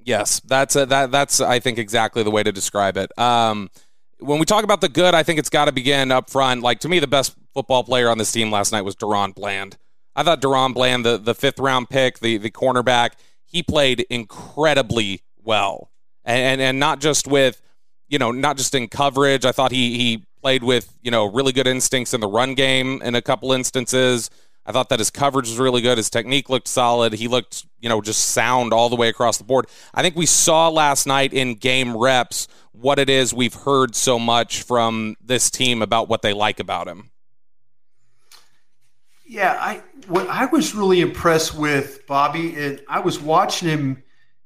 Yes, 0.05 0.41
that's 0.41 0.77
a, 0.77 0.87
that. 0.87 1.11
That's 1.11 1.41
I 1.41 1.61
think 1.61 1.79
exactly 1.79 2.23
the 2.23 2.31
way 2.31 2.43
to 2.43 2.53
describe 2.53 2.97
it. 2.97 3.17
Um, 3.19 3.71
when 4.19 4.39
we 4.39 4.47
talk 4.47 4.65
about 4.65 4.81
the 4.81 4.89
good, 4.89 5.15
I 5.15 5.23
think 5.23 5.39
it's 5.39 5.51
got 5.51 5.67
to 5.67 5.73
begin 5.73 6.11
up 6.11 6.31
front. 6.31 6.63
Like 6.63 6.81
to 6.81 6.89
me, 6.89 6.99
the 6.99 7.07
best 7.07 7.37
football 7.55 7.85
player 7.85 8.09
on 8.09 8.19
this 8.19 8.33
team 8.33 8.51
last 8.51 8.73
night 8.73 8.83
was 8.83 8.97
DaRon 8.97 9.35
Bland. 9.35 9.77
I 10.17 10.23
thought 10.23 10.41
DaRon 10.41 10.75
Bland, 10.75 11.05
the, 11.05 11.19
the 11.19 11.35
fifth 11.35 11.59
round 11.59 11.91
pick, 11.91 12.21
the 12.21 12.39
the 12.39 12.51
cornerback, 12.51 13.13
he 13.45 13.63
played 13.63 14.07
incredibly 14.11 15.23
well, 15.43 15.90
and, 16.25 16.39
and 16.39 16.61
and 16.61 16.79
not 16.79 17.01
just 17.01 17.27
with 17.27 17.61
you 18.09 18.19
know 18.19 18.31
not 18.31 18.57
just 18.57 18.75
in 18.75 18.89
coverage. 18.89 19.45
I 19.45 19.53
thought 19.53 19.73
he 19.73 19.97
he 19.97 20.25
played 20.43 20.63
with 20.63 20.97
you 21.03 21.11
know 21.11 21.27
really 21.27 21.53
good 21.53 21.67
instincts 21.67 22.15
in 22.15 22.21
the 22.21 22.29
run 22.29 22.55
game 22.55 23.01
in 23.03 23.15
a 23.15 23.23
couple 23.23 23.53
instances. 23.53 24.31
I 24.67 24.73
thought 24.73 24.91
that 24.91 24.99
his 24.99 25.11
coverage 25.11 25.49
was 25.49 25.59
really 25.59 25.81
good. 25.81 25.97
His 25.97 26.11
technique 26.11 26.51
looked 26.51 26.69
solid. 26.69 27.15
He 27.15 27.29
looked, 27.29 27.67
you 27.81 27.89
know, 27.89 28.01
just 28.01 28.27
sound 28.27 28.73
all 28.73 28.89
the 28.89 28.97
way 28.97 29.09
across 29.09 29.39
the 29.39 29.45
board. 29.45 29.67
I 29.95 30.03
think 30.03 30.17
we 30.17 30.27
saw 30.27 30.69
last 30.69 31.07
night 31.07 31.33
in 31.33 31.55
game 31.55 31.97
reps 31.97 32.47
what 32.73 32.99
it 32.99 33.09
is 33.09 33.35
we've 33.35 33.55
heard 33.55 33.95
so 33.95 34.19
much 34.19 34.63
from 34.63 35.17
this 35.21 35.51
team 35.51 35.83
about 35.83 36.09
what 36.09 36.23
they 36.23 36.33
like 36.33 36.61
about 36.61 36.87
him. 36.87 37.11
Yeah, 39.27 39.57
I 39.59 39.83
what 40.09 40.29
I 40.29 40.47
was 40.47 40.75
really 40.75 41.01
impressed 41.01 41.55
with 41.57 42.07
Bobby, 42.07 42.55
and 42.57 42.81
I 42.89 43.01
was 43.01 43.21
watching 43.21 43.69
him. 43.69 44.03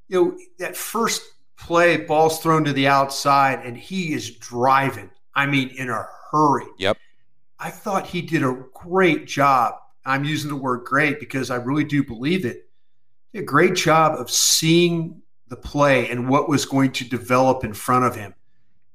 You 0.08 0.24
know, 0.24 0.38
that 0.58 0.76
first 0.76 1.22
play, 1.64 1.96
ball's 1.96 2.40
thrown 2.40 2.64
to 2.64 2.72
the 2.72 2.86
outside, 2.86 3.64
and 3.64 3.76
he 3.76 4.12
is 4.12 4.36
driving. 4.36 5.10
I 5.34 5.46
mean, 5.46 5.70
in 5.70 5.88
a 5.88 6.06
hurry. 6.30 6.66
Yep. 6.78 6.98
I 7.58 7.70
thought 7.70 8.06
he 8.06 8.20
did 8.20 8.42
a 8.42 8.64
great 8.74 9.26
job. 9.26 9.74
I'm 10.04 10.24
using 10.24 10.50
the 10.50 10.56
word 10.56 10.84
great 10.84 11.18
because 11.18 11.50
I 11.50 11.56
really 11.56 11.84
do 11.84 12.04
believe 12.04 12.44
it. 12.44 12.68
A 13.32 13.42
great 13.42 13.74
job 13.74 14.20
of 14.20 14.30
seeing 14.30 15.22
the 15.48 15.56
play 15.56 16.08
and 16.10 16.28
what 16.28 16.48
was 16.48 16.66
going 16.66 16.92
to 16.92 17.08
develop 17.08 17.64
in 17.64 17.72
front 17.72 18.04
of 18.04 18.14
him. 18.14 18.34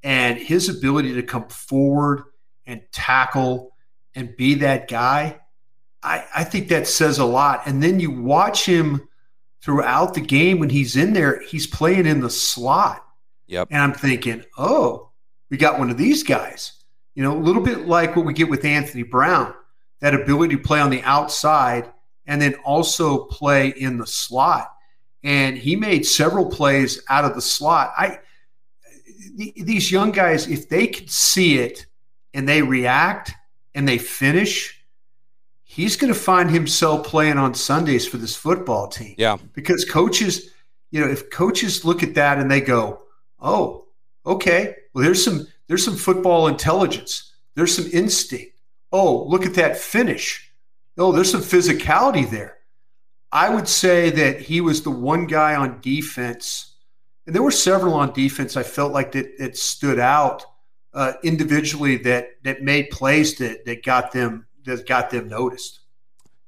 And 0.04 0.38
his 0.38 0.70
ability 0.70 1.14
to 1.16 1.24
come 1.24 1.48
forward 1.50 2.24
and 2.66 2.82
tackle 2.92 3.76
and 4.16 4.36
be 4.38 4.54
that 4.56 4.88
guy, 4.88 5.40
I, 6.04 6.24
I 6.36 6.44
think 6.44 6.70
that 6.70 6.88
says 6.88 7.18
a 7.18 7.26
lot. 7.26 7.64
And 7.66 7.82
then 7.82 8.00
you 8.00 8.12
watch 8.12 8.66
him 8.66 9.09
throughout 9.62 10.14
the 10.14 10.22
game 10.22 10.60
when 10.60 10.70
he's 10.70 10.96
in 10.96 11.14
there, 11.14 11.42
he's 11.42 11.68
playing 11.68 12.06
in 12.06 12.22
the 12.22 12.30
slot. 12.30 13.06
Yep. 13.48 13.70
And 13.72 13.82
I'm 13.82 13.94
thinking, 13.94 14.44
oh, 14.58 15.10
we 15.50 15.58
got 15.58 15.80
one 15.80 15.90
of 15.90 15.98
these 15.98 16.24
guys. 16.24 16.74
You 17.16 17.24
know, 17.24 17.36
a 17.36 17.40
little 17.40 17.64
bit 17.64 17.88
like 17.88 18.16
what 18.16 18.26
we 18.26 18.34
get 18.34 18.50
with 18.50 18.64
Anthony 18.64 19.04
Brown, 19.04 19.54
that 20.00 20.14
ability 20.14 20.56
to 20.56 20.62
play 20.62 20.80
on 20.80 20.90
the 20.90 21.02
outside 21.04 21.92
and 22.26 22.42
then 22.42 22.56
also 22.64 23.26
play 23.26 23.70
in 23.70 23.98
the 23.98 24.08
slot 24.08 24.70
and 25.24 25.58
he 25.58 25.76
made 25.76 26.06
several 26.06 26.46
plays 26.46 27.02
out 27.10 27.26
of 27.26 27.36
the 27.36 27.42
slot. 27.42 27.94
I 27.98 28.20
these 29.36 29.92
young 29.92 30.12
guys, 30.12 30.48
if 30.48 30.70
they 30.70 30.88
could 30.88 31.10
see 31.10 31.60
it 31.60 31.86
and 32.34 32.48
they 32.48 32.62
react 32.62 33.32
and 33.76 33.88
they 33.88 33.98
finish, 33.98 34.79
he's 35.70 35.96
going 35.96 36.12
to 36.12 36.20
find 36.20 36.50
himself 36.50 37.06
playing 37.06 37.38
on 37.38 37.54
Sundays 37.54 38.08
for 38.08 38.18
this 38.18 38.36
football 38.36 38.88
team. 38.88 39.14
Yeah, 39.18 39.38
because 39.54 39.86
coaches, 39.86 40.50
you 40.90 41.00
know, 41.00 41.10
if 41.10 41.30
coaches 41.30 41.86
look 41.86 42.02
at 42.02 42.16
that 42.16 42.40
and 42.40 42.50
they 42.50 42.60
go, 42.60 43.04
"Oh, 43.40 43.86
okay, 44.26 44.76
well, 44.94 45.04
there's 45.04 45.24
some 45.24 45.48
there's 45.68 45.86
some 45.86 45.96
football 45.96 46.48
intelligence, 46.48 47.32
there's 47.56 47.76
some 47.76 47.90
instinct. 47.94 48.58
Oh, 48.92 49.24
look 49.28 49.46
at 49.46 49.54
that 49.54 49.78
finish. 49.78 50.52
Oh, 50.98 51.12
there's 51.12 51.32
some 51.32 51.42
physicality 51.42 52.30
there." 52.30 52.58
I 53.32 53.50
would 53.50 53.68
say 53.68 54.10
that 54.10 54.40
he 54.42 54.60
was 54.60 54.82
the 54.82 54.90
one 54.90 55.28
guy 55.28 55.54
on 55.54 55.82
defense, 55.82 56.76
and 57.28 57.36
there 57.36 57.44
were 57.44 57.52
several 57.52 57.94
on 57.94 58.12
defense. 58.12 58.58
I 58.58 58.64
felt 58.64 58.92
like 58.92 59.12
that 59.12 59.28
it 59.38 59.56
stood 59.56 60.00
out 60.00 60.44
uh, 60.96 61.14
individually 61.24 61.98
that 61.98 62.30
that 62.44 62.64
made 62.64 62.90
plays 62.90 63.38
that 63.38 63.66
that 63.66 63.86
got 63.86 64.12
them 64.12 64.48
that 64.66 64.88
got 64.88 65.10
them 65.10 65.28
noticed. 65.28 65.80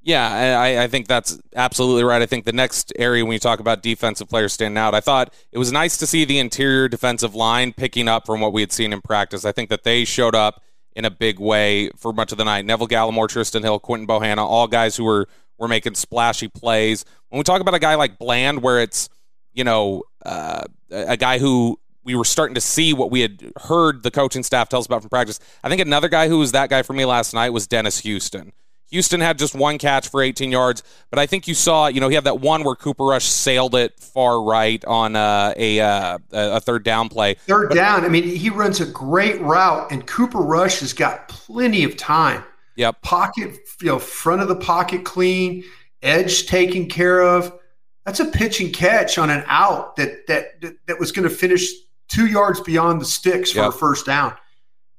Yeah, 0.03 0.59
I, 0.59 0.83
I, 0.83 0.87
think 0.87 1.07
that's 1.07 1.39
absolutely 1.55 2.03
right. 2.03 2.23
I 2.23 2.25
think 2.25 2.45
the 2.45 2.53
next 2.53 2.91
area 2.97 3.23
when 3.23 3.33
you 3.33 3.39
talk 3.39 3.59
about 3.59 3.83
defensive 3.83 4.27
players 4.27 4.51
standing 4.51 4.79
out, 4.79 4.95
I 4.95 4.99
thought 4.99 5.31
it 5.51 5.59
was 5.59 5.71
nice 5.71 5.95
to 5.97 6.07
see 6.07 6.25
the 6.25 6.39
interior 6.39 6.89
defensive 6.89 7.35
line 7.35 7.71
picking 7.71 8.07
up 8.07 8.25
from 8.25 8.41
what 8.41 8.51
we 8.51 8.61
had 8.61 8.71
seen 8.71 8.93
in 8.93 9.01
practice. 9.01 9.45
I 9.45 9.51
think 9.51 9.69
that 9.69 9.83
they 9.83 10.03
showed 10.03 10.33
up 10.33 10.63
in 10.95 11.05
a 11.05 11.11
big 11.11 11.39
way 11.39 11.91
for 11.97 12.13
much 12.13 12.31
of 12.31 12.39
the 12.39 12.45
night. 12.45 12.65
Neville 12.65 12.87
Gallimore, 12.87 13.27
Trysten 13.27 13.61
Hill, 13.61 13.79
Quinton 13.79 14.07
Bohanna, 14.07 14.39
all 14.39 14.67
guys 14.67 14.95
who 14.95 15.03
were 15.03 15.27
we're 15.59 15.67
making 15.67 15.93
splashy 15.93 16.47
plays. 16.47 17.05
When 17.29 17.37
we 17.37 17.43
talk 17.43 17.61
about 17.61 17.75
a 17.75 17.79
guy 17.79 17.93
like 17.93 18.17
Bland, 18.17 18.63
where 18.63 18.79
it's 18.79 19.07
you 19.53 19.63
know 19.63 20.01
uh, 20.25 20.63
a 20.89 21.15
guy 21.15 21.37
who 21.37 21.79
we 22.03 22.15
were 22.15 22.25
starting 22.25 22.55
to 22.55 22.61
see 22.61 22.93
what 22.93 23.11
we 23.11 23.21
had 23.21 23.51
heard 23.63 24.03
the 24.03 24.11
coaching 24.11 24.43
staff 24.43 24.69
tell 24.69 24.79
us 24.79 24.85
about 24.85 25.01
from 25.01 25.09
practice. 25.09 25.39
I 25.63 25.69
think 25.69 25.81
another 25.81 26.09
guy 26.09 26.27
who 26.27 26.39
was 26.39 26.51
that 26.51 26.69
guy 26.69 26.81
for 26.81 26.93
me 26.93 27.05
last 27.05 27.33
night 27.33 27.51
was 27.51 27.67
Dennis 27.67 27.99
Houston. 27.99 28.53
Houston 28.91 29.21
had 29.21 29.37
just 29.37 29.55
one 29.55 29.77
catch 29.77 30.09
for 30.09 30.21
18 30.21 30.51
yards, 30.51 30.83
but 31.09 31.17
I 31.17 31.25
think 31.25 31.47
you 31.47 31.53
saw, 31.53 31.87
you 31.87 32.01
know, 32.01 32.09
he 32.09 32.15
had 32.15 32.25
that 32.25 32.41
one 32.41 32.63
where 32.65 32.75
Cooper 32.75 33.05
Rush 33.05 33.23
sailed 33.25 33.73
it 33.73 33.97
far 33.97 34.43
right 34.43 34.83
on 34.83 35.15
uh, 35.15 35.53
a 35.55 35.79
uh, 35.79 36.17
a 36.33 36.59
third 36.59 36.83
down 36.83 37.07
play. 37.07 37.35
Third 37.35 37.69
but, 37.69 37.75
down. 37.75 38.03
I 38.03 38.09
mean, 38.09 38.23
he 38.23 38.49
runs 38.49 38.81
a 38.81 38.85
great 38.85 39.39
route, 39.39 39.89
and 39.91 40.05
Cooper 40.05 40.39
Rush 40.39 40.81
has 40.81 40.91
got 40.91 41.29
plenty 41.29 41.85
of 41.85 41.95
time. 41.95 42.43
Yep. 42.75 43.01
Pocket, 43.01 43.57
you 43.79 43.87
know, 43.87 43.99
front 43.99 44.41
of 44.41 44.49
the 44.49 44.57
pocket 44.57 45.05
clean, 45.05 45.63
edge 46.01 46.47
taken 46.47 46.89
care 46.89 47.21
of. 47.21 47.57
That's 48.05 48.19
a 48.19 48.25
pitch 48.25 48.59
and 48.59 48.73
catch 48.73 49.17
on 49.17 49.29
an 49.29 49.43
out 49.47 49.95
that 49.95 50.27
that 50.27 50.59
that, 50.61 50.73
that 50.87 50.99
was 50.99 51.13
going 51.13 51.27
to 51.27 51.33
finish 51.33 51.69
two 52.11 52.27
yards 52.27 52.59
beyond 52.59 52.99
the 52.99 53.05
sticks 53.05 53.51
for 53.51 53.59
yep. 53.59 53.69
a 53.69 53.71
first 53.71 54.05
down. 54.05 54.35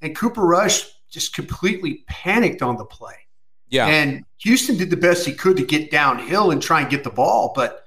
And 0.00 0.16
Cooper 0.16 0.42
Rush 0.42 0.86
just 1.10 1.34
completely 1.34 2.04
panicked 2.08 2.62
on 2.62 2.76
the 2.76 2.84
play. 2.84 3.14
Yeah. 3.68 3.86
And 3.86 4.24
Houston 4.38 4.76
did 4.76 4.90
the 4.90 4.96
best 4.96 5.26
he 5.26 5.32
could 5.32 5.56
to 5.58 5.64
get 5.64 5.90
downhill 5.90 6.50
and 6.50 6.60
try 6.60 6.80
and 6.80 6.90
get 6.90 7.04
the 7.04 7.10
ball, 7.10 7.52
but 7.54 7.84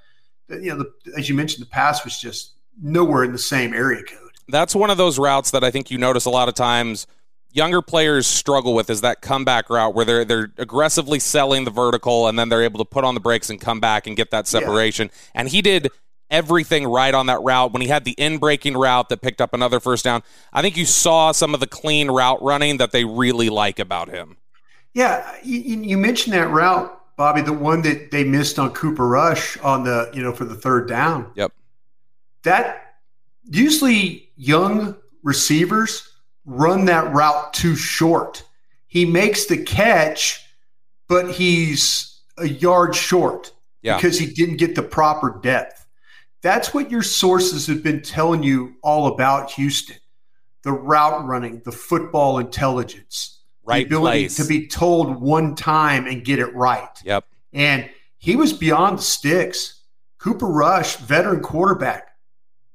you 0.48 0.70
know, 0.70 0.78
the, 0.78 1.18
as 1.18 1.28
you 1.28 1.34
mentioned, 1.34 1.64
the 1.64 1.70
pass 1.70 2.04
was 2.04 2.20
just 2.20 2.52
nowhere 2.80 3.24
in 3.24 3.32
the 3.32 3.38
same 3.38 3.74
area 3.74 4.02
code. 4.02 4.30
That's 4.48 4.76
one 4.76 4.90
of 4.90 4.96
those 4.96 5.18
routes 5.18 5.50
that 5.50 5.64
I 5.64 5.72
think 5.72 5.90
you 5.90 5.98
notice 5.98 6.24
a 6.24 6.30
lot 6.30 6.48
of 6.48 6.54
times 6.54 7.08
younger 7.50 7.82
players 7.82 8.26
struggle 8.26 8.74
with 8.74 8.90
is 8.90 9.00
that 9.00 9.22
comeback 9.22 9.70
route 9.70 9.94
where 9.94 10.04
they're 10.04 10.24
they're 10.24 10.52
aggressively 10.58 11.18
selling 11.18 11.64
the 11.64 11.70
vertical 11.70 12.28
and 12.28 12.38
then 12.38 12.48
they're 12.48 12.62
able 12.62 12.78
to 12.78 12.84
put 12.84 13.02
on 13.02 13.14
the 13.14 13.20
brakes 13.20 13.50
and 13.50 13.60
come 13.60 13.80
back 13.80 14.06
and 14.06 14.16
get 14.16 14.30
that 14.30 14.46
separation. 14.46 15.10
Yeah. 15.10 15.30
And 15.40 15.48
he 15.48 15.62
did 15.62 15.90
everything 16.30 16.86
right 16.86 17.14
on 17.14 17.26
that 17.26 17.40
route 17.42 17.72
when 17.72 17.82
he 17.82 17.88
had 17.88 18.04
the 18.04 18.12
in 18.12 18.38
breaking 18.38 18.76
route 18.76 19.08
that 19.08 19.20
picked 19.20 19.40
up 19.40 19.54
another 19.54 19.80
first 19.80 20.04
down. 20.04 20.22
I 20.52 20.62
think 20.62 20.76
you 20.76 20.84
saw 20.84 21.32
some 21.32 21.54
of 21.54 21.60
the 21.60 21.66
clean 21.66 22.10
route 22.10 22.42
running 22.42 22.78
that 22.78 22.92
they 22.92 23.04
really 23.04 23.48
like 23.48 23.78
about 23.78 24.08
him. 24.08 24.36
Yeah, 24.94 25.30
you, 25.42 25.60
you, 25.60 25.98
mentioned 25.98 26.34
that 26.34 26.50
route, 26.50 26.98
Bobby, 27.16 27.42
the 27.42 27.52
one 27.52 27.82
that 27.82 28.10
they 28.10 28.24
missed 28.24 28.58
on 28.58 28.72
Cooper 28.72 29.06
Rush 29.06 29.58
on 29.58 29.84
the, 29.84 30.10
you 30.14 30.22
know, 30.22 30.32
for 30.32 30.46
the 30.46 30.54
third 30.54 30.88
down. 30.88 31.30
Yep. 31.34 31.52
That 32.44 32.94
usually 33.44 34.30
young 34.36 34.96
receivers 35.22 36.08
run 36.46 36.86
that 36.86 37.12
route 37.12 37.52
too 37.52 37.76
short. 37.76 38.44
He 38.86 39.04
makes 39.04 39.46
the 39.46 39.58
catch, 39.58 40.42
but 41.08 41.30
he's 41.30 42.22
a 42.38 42.48
yard 42.48 42.94
short 42.94 43.52
yeah. 43.82 43.96
because 43.96 44.18
he 44.18 44.26
didn't 44.26 44.56
get 44.56 44.74
the 44.74 44.82
proper 44.82 45.38
depth. 45.42 45.75
That's 46.42 46.72
what 46.74 46.90
your 46.90 47.02
sources 47.02 47.66
have 47.66 47.82
been 47.82 48.02
telling 48.02 48.42
you 48.42 48.76
all 48.82 49.08
about 49.08 49.52
Houston 49.52 49.96
the 50.62 50.72
route 50.72 51.24
running, 51.24 51.62
the 51.64 51.70
football 51.70 52.40
intelligence 52.40 53.36
right 53.64 53.88
the 53.88 53.94
ability 53.96 54.22
place. 54.22 54.36
to 54.36 54.44
be 54.44 54.66
told 54.66 55.20
one 55.20 55.54
time 55.54 56.06
and 56.06 56.24
get 56.24 56.40
it 56.40 56.52
right. 56.54 56.88
Yep. 57.04 57.24
And 57.52 57.88
he 58.18 58.34
was 58.34 58.52
beyond 58.52 58.98
the 58.98 59.02
sticks. 59.02 59.82
Cooper 60.18 60.46
Rush, 60.46 60.96
veteran 60.96 61.40
quarterback, 61.40 62.08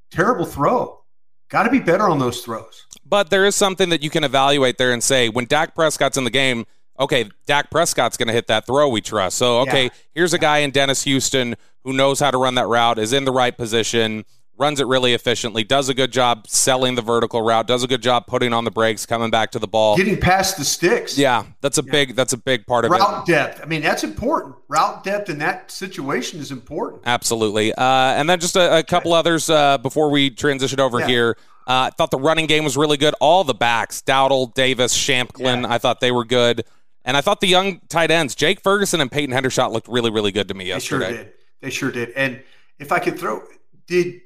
terrible 0.10 0.46
throw. 0.46 1.02
Got 1.50 1.64
to 1.64 1.70
be 1.70 1.80
better 1.80 2.08
on 2.08 2.20
those 2.20 2.42
throws. 2.42 2.86
But 3.06 3.30
there 3.30 3.46
is 3.46 3.56
something 3.56 3.90
that 3.90 4.02
you 4.02 4.10
can 4.10 4.24
evaluate 4.24 4.78
there 4.78 4.94
and 4.94 5.04
say 5.04 5.28
when 5.28 5.46
Dak 5.46 5.76
Prescott's 5.76 6.16
in 6.18 6.24
the 6.24 6.30
game, 6.30 6.66
okay, 7.00 7.30
Dak 7.46 7.70
Prescott's 7.72 8.18
going 8.18 8.28
to 8.28 8.34
hit 8.34 8.48
that 8.48 8.66
throw 8.66 8.90
we 8.90 9.02
trust. 9.02 9.38
So, 9.38 9.62
okay, 9.62 9.86
yeah. 9.86 9.90
here's 10.14 10.34
a 10.34 10.40
guy 10.40 10.60
in 10.60 10.72
Dennis 10.72 11.04
Houston 11.04 11.56
who 11.84 11.94
knows 11.94 12.20
how 12.20 12.32
to 12.32 12.38
run 12.38 12.56
that 12.56 12.68
route, 12.68 13.00
is 13.00 13.14
in 13.14 13.26
the 13.26 13.32
right 13.32 13.58
position 13.58 14.24
runs 14.62 14.80
it 14.80 14.86
really 14.86 15.14
efficiently, 15.14 15.64
does 15.64 15.90
a 15.90 15.94
good 15.94 16.12
job 16.12 16.48
selling 16.48 16.94
the 16.94 17.02
vertical 17.02 17.42
route, 17.42 17.66
does 17.66 17.84
a 17.84 17.88
good 17.88 18.02
job 18.02 18.28
putting 18.28 18.54
on 18.54 18.64
the 18.64 18.70
brakes, 18.70 19.08
coming 19.08 19.32
back 19.32 19.52
to 19.52 19.60
the 19.60 19.68
ball, 19.68 19.98
getting 19.98 20.20
past 20.20 20.56
the 20.58 20.64
sticks. 20.64 21.18
Yeah, 21.18 21.46
that's 21.62 21.80
a 21.80 21.84
yeah. 21.84 21.92
big 21.92 22.16
that's 22.16 22.32
a 22.32 22.38
big 22.38 22.68
part 22.68 22.86
of 22.86 22.92
route 22.92 23.02
it. 23.02 23.04
Route 23.04 23.26
depth. 23.26 23.62
I 23.62 23.66
mean, 23.66 23.82
that's 23.82 24.04
important. 24.04 24.56
Route 24.68 25.04
depth 25.04 25.30
in 25.30 25.40
that 25.40 25.72
situation 25.72 26.40
is 26.40 26.52
important. 26.52 27.02
Absolutely. 27.06 27.74
Uh, 27.74 27.84
and 27.84 28.30
then 28.30 28.40
just 28.40 28.56
a, 28.56 28.78
a 28.78 28.84
couple 28.84 29.14
okay. 29.14 29.20
others 29.20 29.50
uh, 29.50 29.80
before 29.80 30.12
we 30.12 30.30
transition 30.30 30.80
over 30.80 31.00
yeah. 31.00 31.08
here. 31.08 31.38
Uh, 31.68 31.90
I 31.90 31.90
thought 31.92 32.12
the 32.12 32.20
running 32.20 32.46
game 32.46 32.64
was 32.64 32.78
really 32.78 32.98
good. 32.98 33.16
All 33.20 33.44
the 33.44 33.54
backs, 33.54 34.02
Dowdle, 34.02 34.54
Davis, 34.54 34.96
Shampklin, 34.96 35.64
yeah. 35.64 35.74
I 35.74 35.78
thought 35.78 36.00
they 36.00 36.12
were 36.12 36.26
good. 36.26 36.66
And 37.04 37.18
I 37.18 37.22
thought 37.22 37.42
the 37.42 37.48
young 37.48 37.82
tight 37.90 38.12
ends, 38.12 38.36
Jake 38.36 38.62
Ferguson 38.62 39.02
and 39.02 39.12
Peyton 39.12 39.36
Hendershot, 39.36 39.72
looked 39.72 39.88
really, 39.88 40.12
really 40.12 40.32
good 40.32 40.48
to 40.50 40.54
me 40.54 40.66
yesterday. 40.66 41.06
They 41.06 41.16
sure 41.16 41.24
did. 41.24 41.34
They 41.62 41.70
sure 41.70 41.92
did. 41.92 42.10
And 42.12 42.44
if 42.80 42.92
I 42.92 43.00
could 43.00 43.18
throw, 43.18 43.44
did 43.88 44.22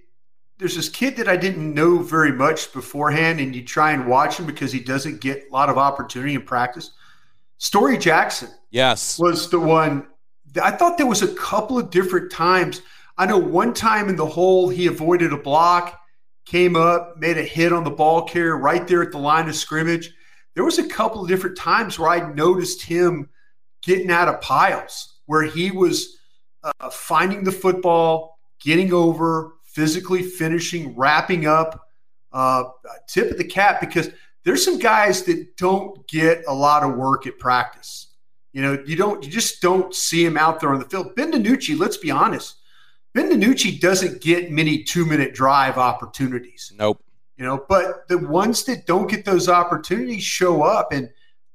there's 0.57 0.75
this 0.75 0.89
kid 0.89 1.17
that 1.17 1.27
I 1.27 1.35
didn't 1.35 1.73
know 1.73 1.99
very 1.99 2.31
much 2.31 2.71
beforehand, 2.71 3.39
and 3.39 3.55
you 3.55 3.63
try 3.63 3.91
and 3.91 4.07
watch 4.07 4.39
him 4.39 4.45
because 4.45 4.71
he 4.71 4.79
doesn't 4.79 5.19
get 5.19 5.45
a 5.49 5.53
lot 5.53 5.69
of 5.69 5.77
opportunity 5.77 6.33
in 6.33 6.43
practice. 6.43 6.91
Storey 7.57 7.97
Jackson, 7.97 8.49
yes, 8.71 9.19
was 9.19 9.49
the 9.49 9.59
one. 9.59 10.07
I 10.61 10.71
thought 10.71 10.97
there 10.97 11.07
was 11.07 11.21
a 11.21 11.33
couple 11.35 11.77
of 11.77 11.89
different 11.89 12.31
times. 12.31 12.81
I 13.17 13.25
know 13.25 13.37
one 13.37 13.73
time 13.73 14.07
in 14.07 14.15
the 14.15 14.25
hole 14.25 14.69
he 14.69 14.87
avoided 14.87 15.33
a 15.33 15.37
block, 15.37 15.99
came 16.45 16.75
up, 16.75 17.17
made 17.17 17.37
a 17.37 17.43
hit 17.43 17.73
on 17.73 17.83
the 17.83 17.89
ball 17.89 18.23
carrier 18.23 18.57
right 18.57 18.87
there 18.87 19.01
at 19.01 19.11
the 19.11 19.17
line 19.17 19.49
of 19.49 19.55
scrimmage. 19.55 20.13
There 20.55 20.63
was 20.63 20.79
a 20.79 20.87
couple 20.87 21.21
of 21.21 21.27
different 21.27 21.57
times 21.57 21.99
where 21.99 22.09
I 22.09 22.33
noticed 22.33 22.81
him 22.81 23.29
getting 23.83 24.09
out 24.09 24.27
of 24.27 24.41
piles, 24.41 25.19
where 25.25 25.43
he 25.43 25.69
was 25.71 26.17
uh, 26.63 26.89
finding 26.89 27.43
the 27.43 27.51
football, 27.51 28.39
getting 28.59 28.93
over, 28.93 29.53
physically 29.65 30.23
finishing, 30.23 30.95
wrapping 30.95 31.45
up. 31.45 31.81
Uh, 32.31 32.63
tip 33.07 33.31
of 33.31 33.37
the 33.37 33.43
cap 33.45 33.79
because 33.79 34.09
there's 34.43 34.63
some 34.63 34.77
guys 34.77 35.23
that 35.23 35.55
don't 35.57 36.05
get 36.07 36.43
a 36.47 36.53
lot 36.53 36.83
of 36.83 36.95
work 36.95 37.25
at 37.27 37.39
practice. 37.39 38.07
You 38.51 38.61
know, 38.61 38.83
you 38.85 38.95
don't, 38.95 39.23
you 39.23 39.29
just 39.29 39.61
don't 39.61 39.93
see 39.93 40.25
him 40.25 40.37
out 40.37 40.59
there 40.59 40.69
on 40.69 40.79
the 40.79 40.85
field. 40.85 41.15
Ben 41.15 41.31
DiNucci, 41.31 41.77
let's 41.77 41.97
be 41.97 42.11
honest, 42.11 42.55
Ben 43.13 43.29
DiNucci 43.29 43.79
doesn't 43.79 44.21
get 44.21 44.51
many 44.51 44.83
two 44.83 45.05
minute 45.05 45.33
drive 45.33 45.77
opportunities. 45.77 46.73
Nope. 46.77 47.01
You 47.37 47.45
know, 47.45 47.65
but 47.67 48.07
the 48.07 48.17
ones 48.17 48.63
that 48.65 48.85
don't 48.85 49.09
get 49.09 49.25
those 49.25 49.49
opportunities 49.49 50.23
show 50.23 50.63
up. 50.63 50.93
And 50.93 51.09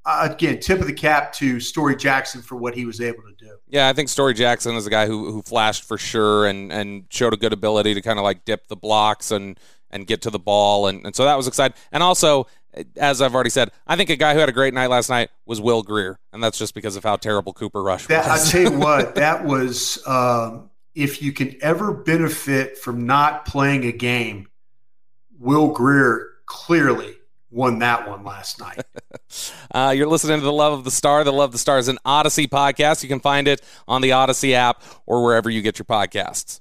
uh, 0.04 0.28
again, 0.30 0.60
tip 0.60 0.80
of 0.80 0.86
the 0.86 0.92
cap 0.92 1.32
to 1.34 1.60
Storey 1.60 1.96
Jackson 1.96 2.42
for 2.42 2.56
what 2.56 2.74
he 2.74 2.84
was 2.84 3.00
able 3.00 3.22
to 3.22 3.34
do. 3.38 3.56
Yeah, 3.68 3.88
I 3.88 3.92
think 3.92 4.08
Storey 4.08 4.34
Jackson 4.34 4.74
is 4.74 4.86
a 4.86 4.90
guy 4.90 5.06
who 5.06 5.32
who 5.32 5.42
flashed 5.42 5.84
for 5.84 5.98
sure 5.98 6.46
and 6.46 6.72
and 6.72 7.04
showed 7.10 7.34
a 7.34 7.36
good 7.36 7.52
ability 7.52 7.94
to 7.94 8.02
kind 8.02 8.18
of 8.18 8.24
like 8.24 8.44
dip 8.44 8.68
the 8.68 8.76
blocks 8.76 9.30
and 9.30 9.58
and 9.90 10.06
get 10.06 10.22
to 10.22 10.30
the 10.30 10.38
ball 10.38 10.86
and, 10.86 11.04
and 11.04 11.16
so 11.16 11.24
that 11.24 11.36
was 11.36 11.48
exciting. 11.48 11.76
And 11.90 12.02
also, 12.02 12.46
as 12.96 13.20
I've 13.20 13.34
already 13.34 13.50
said, 13.50 13.70
I 13.86 13.96
think 13.96 14.10
a 14.10 14.16
guy 14.16 14.34
who 14.34 14.40
had 14.40 14.48
a 14.48 14.52
great 14.52 14.74
night 14.74 14.88
last 14.88 15.10
night 15.10 15.30
was 15.46 15.60
Will 15.60 15.82
Grier, 15.82 16.18
and 16.32 16.42
that's 16.42 16.58
just 16.58 16.74
because 16.74 16.96
of 16.96 17.02
how 17.02 17.16
terrible 17.16 17.52
Cooper 17.52 17.82
Rush 17.82 18.06
that, 18.06 18.28
was. 18.28 18.48
I 18.48 18.50
tell 18.50 18.72
you 18.72 18.78
what, 18.78 19.14
that 19.16 19.44
was 19.44 20.02
um, 20.06 20.70
if 20.94 21.22
you 21.22 21.32
can 21.32 21.56
ever 21.62 21.92
benefit 21.92 22.78
from 22.78 23.06
not 23.06 23.44
playing 23.44 23.84
a 23.84 23.92
game, 23.92 24.46
Will 25.40 25.68
Grier 25.68 26.28
clearly 26.44 27.16
won 27.50 27.78
that 27.78 28.06
one 28.06 28.24
last 28.24 28.60
night. 28.60 28.82
uh, 29.74 29.94
you're 29.96 30.06
listening 30.06 30.38
to 30.38 30.44
the 30.44 30.52
Love 30.52 30.74
of 30.74 30.84
the 30.84 30.90
Star. 30.90 31.24
The 31.24 31.32
Love 31.32 31.48
of 31.48 31.52
the 31.52 31.58
Star 31.58 31.78
is 31.78 31.88
an 31.88 31.98
Audacy 32.04 32.46
podcast. 32.46 33.02
You 33.02 33.08
can 33.08 33.20
find 33.20 33.48
it 33.48 33.62
on 33.88 34.02
the 34.02 34.10
Audacy 34.10 34.52
app 34.52 34.82
or 35.06 35.24
wherever 35.24 35.48
you 35.48 35.62
get 35.62 35.78
your 35.78 35.86
podcasts. 35.86 36.60